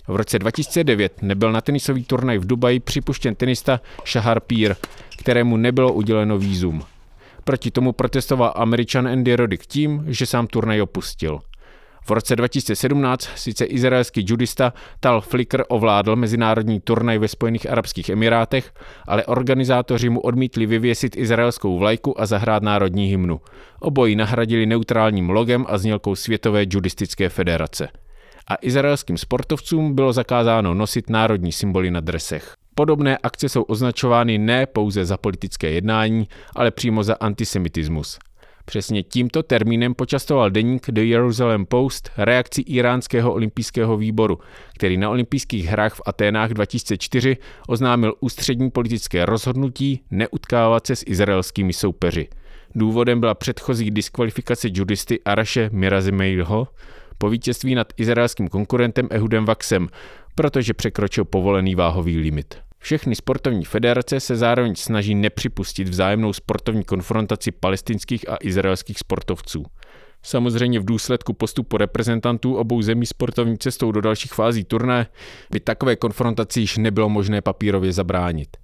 V 0.08 0.16
roce 0.16 0.40
2009 0.40 1.22
nebyl 1.22 1.52
na 1.52 1.62
tenisový 1.62 2.04
turnaj 2.04 2.38
v 2.38 2.48
Dubaji 2.48 2.80
připuštěn 2.80 3.36
tenista 3.36 3.82
Shahar 4.08 4.40
Peer, 4.40 4.76
kterému 5.18 5.58
nebylo 5.58 5.94
uděleno 5.94 6.38
výzum. 6.38 6.82
Proti 7.44 7.72
tomu 7.72 7.92
protestoval 7.94 8.54
američan 8.56 9.08
Andy 9.08 9.36
Roddick 9.36 9.66
tím, 9.66 10.06
že 10.08 10.26
sám 10.26 10.48
turnaj 10.48 10.82
opustil. 10.82 11.40
V 12.10 12.12
roce 12.12 12.36
2017 12.36 13.30
sice 13.36 13.66
izraelský 13.66 14.26
judista 14.28 14.74
Tal 15.00 15.22
Flicker 15.22 15.66
ovládl 15.68 16.16
mezinárodní 16.16 16.80
turnaj 16.80 17.18
ve 17.18 17.28
Spojených 17.28 17.70
Arabských 17.70 18.10
Emirátech, 18.10 18.74
ale 19.08 19.26
organizátoři 19.26 20.10
mu 20.10 20.20
odmítli 20.20 20.66
vyvěsit 20.66 21.18
izraelskou 21.18 21.80
vlajku 21.80 22.22
a 22.22 22.26
zahrát 22.26 22.64
národní 22.64 23.06
hymnu. 23.06 23.42
Obojí 23.80 24.16
nahradili 24.16 24.66
neutrálním 24.66 25.30
logem 25.30 25.66
a 25.70 25.78
znělkou 25.78 26.16
Světové 26.16 26.66
judistické 26.70 27.30
federace. 27.30 27.90
A 28.48 28.56
izraelským 28.62 29.18
sportovcům 29.18 29.96
bylo 29.96 30.14
zakázáno 30.14 30.74
nosit 30.74 31.10
národní 31.10 31.52
symboly 31.52 31.92
na 31.92 32.00
dresech. 32.00 32.54
Podobné 32.76 33.18
akce 33.18 33.50
jsou 33.50 33.62
označovány 33.62 34.38
ne 34.38 34.66
pouze 34.66 35.06
za 35.06 35.18
politické 35.18 35.72
jednání, 35.72 36.28
ale 36.56 36.72
přímo 36.72 37.04
za 37.04 37.16
antisemitismus. 37.20 38.20
Přesně 38.70 39.04
tímto 39.04 39.44
termínem 39.44 39.94
počastoval 39.94 40.50
deník 40.50 40.92
The 40.92 41.02
Jerusalem 41.02 41.66
Post 41.66 42.12
reakci 42.18 42.62
iránského 42.62 43.34
olympijského 43.34 43.98
výboru, 43.98 44.40
který 44.76 44.98
na 44.98 45.10
olympijských 45.10 45.66
hrách 45.66 45.94
v 45.94 46.02
Aténách 46.06 46.50
2004 46.50 47.38
oznámil 47.68 48.14
ústřední 48.20 48.72
politické 48.72 49.26
rozhodnutí 49.26 50.04
neutkávat 50.12 50.88
se 50.88 50.96
s 50.96 51.04
izraelskými 51.08 51.74
soupeři. 51.74 52.28
Důvodem 52.76 53.20
byla 53.20 53.34
předchozí 53.34 53.92
diskvalifikace 53.92 54.68
judisty 54.74 55.20
Araše 55.26 55.70
Mirazimejho 55.74 56.68
po 57.18 57.30
vítězství 57.30 57.76
nad 57.76 57.94
izraelským 57.98 58.48
konkurentem 58.48 59.08
Ehudem 59.12 59.46
Vaxem, 59.46 59.88
protože 60.36 60.74
překročil 60.74 61.26
povolený 61.26 61.76
váhový 61.76 62.18
limit. 62.18 62.69
Všechny 62.80 63.16
sportovní 63.16 63.66
federace 63.66 64.20
se 64.20 64.36
zároveň 64.36 64.76
snaží 64.76 65.16
nepřipustit 65.16 65.90
vzájemnou 65.90 66.34
sportovní 66.34 66.84
konfrontaci 66.84 67.52
palestinských 67.52 68.30
a 68.30 68.38
izraelských 68.42 69.00
sportovců. 69.00 69.66
Samozřejmě 70.24 70.80
v 70.80 70.86
důsledku 70.86 71.34
postupu 71.34 71.78
reprezentantů 71.78 72.56
obou 72.56 72.82
zemí 72.82 73.06
sportovní 73.06 73.58
cestou 73.58 73.92
do 73.92 74.02
dalších 74.02 74.34
fází 74.34 74.64
turné 74.64 75.08
by 75.52 75.60
takové 75.60 75.96
konfrontaci 75.96 76.60
již 76.60 76.78
nebylo 76.78 77.10
možné 77.10 77.42
papírově 77.42 77.92
zabránit. 77.92 78.58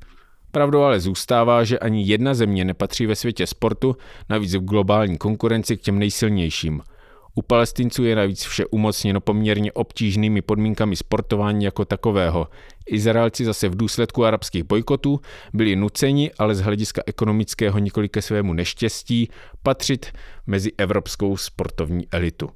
Pravdou 0.51 0.81
ale 0.81 0.99
zůstává, 0.99 1.63
že 1.63 1.79
ani 1.79 2.03
jedna 2.03 2.33
země 2.33 2.65
nepatří 2.65 3.05
ve 3.05 3.15
světě 3.15 3.47
sportu, 3.47 3.95
navíc 4.29 4.55
v 4.55 4.65
globální 4.65 5.17
konkurenci 5.17 5.77
k 5.77 5.81
těm 5.81 5.99
nejsilnějším– 5.99 6.81
u 7.35 7.41
palestinců 7.41 8.03
je 8.03 8.15
navíc 8.15 8.43
vše 8.43 8.65
umocněno 8.65 9.21
poměrně 9.21 9.71
obtížnými 9.71 10.41
podmínkami 10.41 10.95
sportování 10.95 11.65
jako 11.65 11.85
takového. 11.85 12.47
Izraelci 12.85 13.45
zase 13.45 13.69
v 13.69 13.77
důsledku 13.77 14.25
arabských 14.25 14.63
bojkotů 14.63 15.19
byli 15.53 15.75
nuceni, 15.75 16.31
ale 16.39 16.55
z 16.55 16.61
hlediska 16.61 17.01
ekonomického 17.05 17.79
nikoli 17.79 18.09
ke 18.09 18.21
svému 18.21 18.53
neštěstí, 18.53 19.29
patřit 19.63 20.05
mezi 20.47 20.71
evropskou 20.77 21.37
sportovní 21.37 22.07
elitu. 22.11 22.49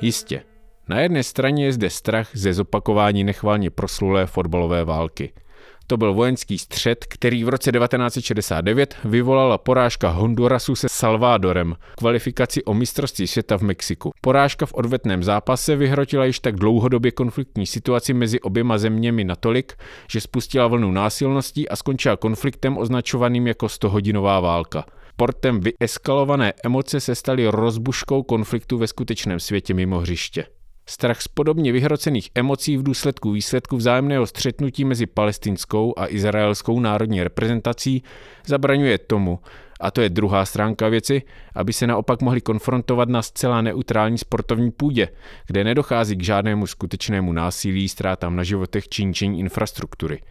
Jistě, 0.00 0.42
na 0.88 1.00
jedné 1.00 1.22
straně 1.22 1.64
je 1.64 1.72
zde 1.72 1.90
strach 1.90 2.28
ze 2.34 2.54
zopakování 2.54 3.24
nechvalně 3.24 3.70
proslulé 3.70 4.26
fotbalové 4.26 4.84
války– 4.84 5.32
to 5.88 5.96
byl 5.96 6.14
vojenský 6.14 6.58
střed, 6.58 7.04
který 7.08 7.44
v 7.44 7.48
roce 7.48 7.72
1969 7.72 8.96
vyvolala 9.04 9.58
porážka 9.58 10.08
Hondurasu 10.08 10.74
se 10.74 10.86
Salvadorem 10.90 11.76
kvalifikaci 11.98 12.64
o 12.64 12.74
mistrovství 12.74 13.26
světa 13.26 13.58
v 13.58 13.62
Mexiku. 13.62 14.10
Porážka 14.20 14.66
v 14.66 14.74
odvetném 14.74 15.22
zápase 15.22 15.76
vyhrotila 15.76 16.24
již 16.24 16.38
tak 16.40 16.56
dlouhodobě 16.56 17.10
konfliktní 17.10 17.66
situaci 17.66 18.14
mezi 18.14 18.40
oběma 18.40 18.78
zeměmi 18.78 19.24
natolik, 19.24 19.72
že 20.10 20.20
spustila 20.20 20.66
vlnu 20.66 20.92
násilností 20.92 21.68
a 21.68 21.76
skončila 21.76 22.16
konfliktem 22.16 22.78
označovaným 22.78 23.46
jako 23.46 23.66
100-hodinová 23.66 24.42
válka. 24.42 24.84
Portem 25.16 25.60
vyeskalované 25.60 26.52
emoce 26.64 27.00
se 27.00 27.14
staly 27.14 27.46
rozbuškou 27.46 28.22
konfliktu 28.22 28.78
ve 28.78 28.86
skutečném 28.86 29.40
světě 29.40 29.74
mimo 29.74 29.98
hřiště. 29.98 30.44
Strach 30.90 31.22
z 31.22 31.28
podobně 31.28 31.72
vyhrocených 31.72 32.30
emocí 32.34 32.76
v 32.76 32.82
důsledku 32.82 33.32
výsledku 33.32 33.76
vzájemného 33.76 34.26
střetnutí 34.26 34.84
mezi 34.84 35.06
palestinskou 35.06 35.94
a 35.96 36.06
izraelskou 36.06 36.80
národní 36.80 37.22
reprezentací 37.22 38.02
zabraňuje 38.46 38.98
tomu, 38.98 39.38
a 39.80 39.90
to 39.90 40.00
je 40.00 40.08
druhá 40.08 40.44
stránka 40.44 40.88
věci, 40.88 41.22
aby 41.54 41.72
se 41.72 41.86
naopak 41.86 42.22
mohli 42.22 42.40
konfrontovat 42.40 43.08
na 43.08 43.22
zcela 43.22 43.62
neutrální 43.62 44.18
sportovní 44.18 44.70
půdě, 44.70 45.08
kde 45.46 45.64
nedochází 45.64 46.16
k 46.16 46.24
žádnému 46.24 46.66
skutečnému 46.66 47.32
násilí, 47.32 47.88
ztrátám 47.88 48.36
na 48.36 48.42
životech 48.42 48.88
či 48.88 49.04
ničení 49.04 49.40
infrastruktury. 49.40 50.22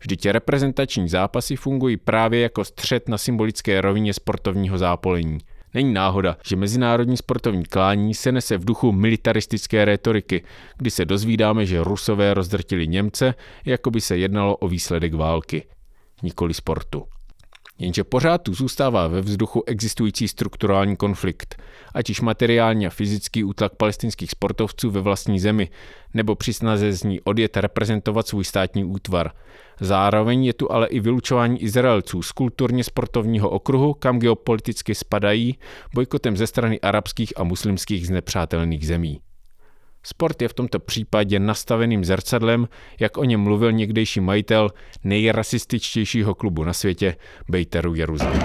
Vždyť 0.00 0.26
reprezentační 0.26 1.08
zápasy 1.08 1.56
fungují 1.56 1.96
právě 1.96 2.40
jako 2.40 2.64
střed 2.64 3.08
na 3.08 3.18
symbolické 3.18 3.80
rovině 3.80 4.14
sportovního 4.14 4.78
zápolení– 4.78 5.38
Není 5.74 5.92
náhoda, 5.92 6.36
že 6.44 6.56
mezinárodní 6.56 7.16
sportovní 7.16 7.64
klání 7.64 8.14
se 8.14 8.32
nese 8.32 8.58
v 8.58 8.64
duchu 8.64 8.92
militaristické 8.92 9.84
rétoriky, 9.84 10.44
kdy 10.76 10.90
se 10.90 11.04
dozvídáme, 11.04 11.66
že 11.66 11.84
Rusové 11.84 12.34
rozdrtili 12.34 12.88
Němce, 12.88 13.34
jako 13.64 13.90
by 13.90 14.00
se 14.00 14.16
jednalo 14.16 14.56
o 14.56 14.68
výsledek 14.68 15.14
války, 15.14 15.66
nikoli 16.22 16.54
sportu. 16.54 17.06
Jenže 17.78 18.04
pořád 18.04 18.38
tu 18.38 18.54
zůstává 18.54 19.06
ve 19.06 19.20
vzduchu 19.20 19.62
existující 19.66 20.28
strukturální 20.28 20.96
konflikt, 20.96 21.62
ať 21.94 22.08
již 22.08 22.20
materiální 22.20 22.86
a 22.86 22.90
fyzický 22.90 23.44
útlak 23.44 23.76
palestinských 23.76 24.30
sportovců 24.30 24.90
ve 24.90 25.00
vlastní 25.00 25.40
zemi, 25.40 25.68
nebo 26.14 26.34
při 26.34 26.52
snaze 26.52 26.92
z 26.92 27.02
ní 27.02 27.20
odjet 27.20 27.56
reprezentovat 27.56 28.28
svůj 28.28 28.44
státní 28.44 28.84
útvar. 28.84 29.30
Zároveň 29.80 30.44
je 30.44 30.52
tu 30.52 30.72
ale 30.72 30.86
i 30.86 31.00
vylučování 31.00 31.62
Izraelců 31.62 32.22
z 32.22 32.32
kulturně 32.32 32.84
sportovního 32.84 33.50
okruhu, 33.50 33.94
kam 33.94 34.18
geopoliticky 34.18 34.94
spadají, 34.94 35.58
bojkotem 35.94 36.36
ze 36.36 36.46
strany 36.46 36.80
arabských 36.80 37.32
a 37.36 37.44
muslimských 37.44 38.06
znepřátelných 38.06 38.86
zemí. 38.86 39.20
Sport 40.10 40.42
je 40.42 40.48
v 40.48 40.54
tomto 40.54 40.78
případě 40.78 41.38
nastaveným 41.38 42.04
zrcadlem, 42.04 42.68
jak 43.00 43.16
o 43.16 43.24
něm 43.24 43.40
mluvil 43.40 43.72
někdejší 43.72 44.20
majitel 44.20 44.70
nejrasističtějšího 45.04 46.34
klubu 46.34 46.64
na 46.64 46.72
světě, 46.72 47.16
Bejteru 47.48 47.94
Jeruzalém. 47.94 48.42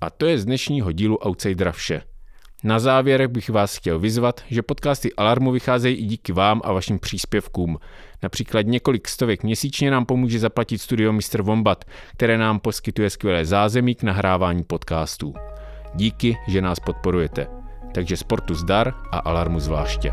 A 0.00 0.10
to 0.16 0.26
je 0.26 0.38
z 0.38 0.44
dnešního 0.44 0.92
dílu 0.92 1.16
Outsidera 1.16 1.72
vše. 1.72 2.11
Na 2.64 2.78
závěr 2.78 3.26
bych 3.26 3.50
vás 3.50 3.76
chtěl 3.76 3.98
vyzvat, 3.98 4.40
že 4.48 4.62
podcasty 4.62 5.12
Alarmu 5.14 5.50
vycházejí 5.50 5.96
i 5.96 6.04
díky 6.04 6.32
vám 6.32 6.60
a 6.64 6.72
vašim 6.72 6.98
příspěvkům. 6.98 7.78
Například 8.22 8.66
několik 8.66 9.08
stovek 9.08 9.42
měsíčně 9.42 9.90
nám 9.90 10.06
pomůže 10.06 10.38
zaplatit 10.38 10.78
studio 10.78 11.12
Mr. 11.12 11.42
Wombat, 11.42 11.84
které 12.12 12.38
nám 12.38 12.60
poskytuje 12.60 13.10
skvělé 13.10 13.44
zázemí 13.44 13.94
k 13.94 14.02
nahrávání 14.02 14.64
podcastů. 14.64 15.34
Díky, 15.94 16.36
že 16.48 16.62
nás 16.62 16.80
podporujete. 16.80 17.46
Takže 17.94 18.16
sportu 18.16 18.54
zdar 18.54 18.94
a 19.10 19.18
alarmu 19.18 19.60
zvláště. 19.60 20.12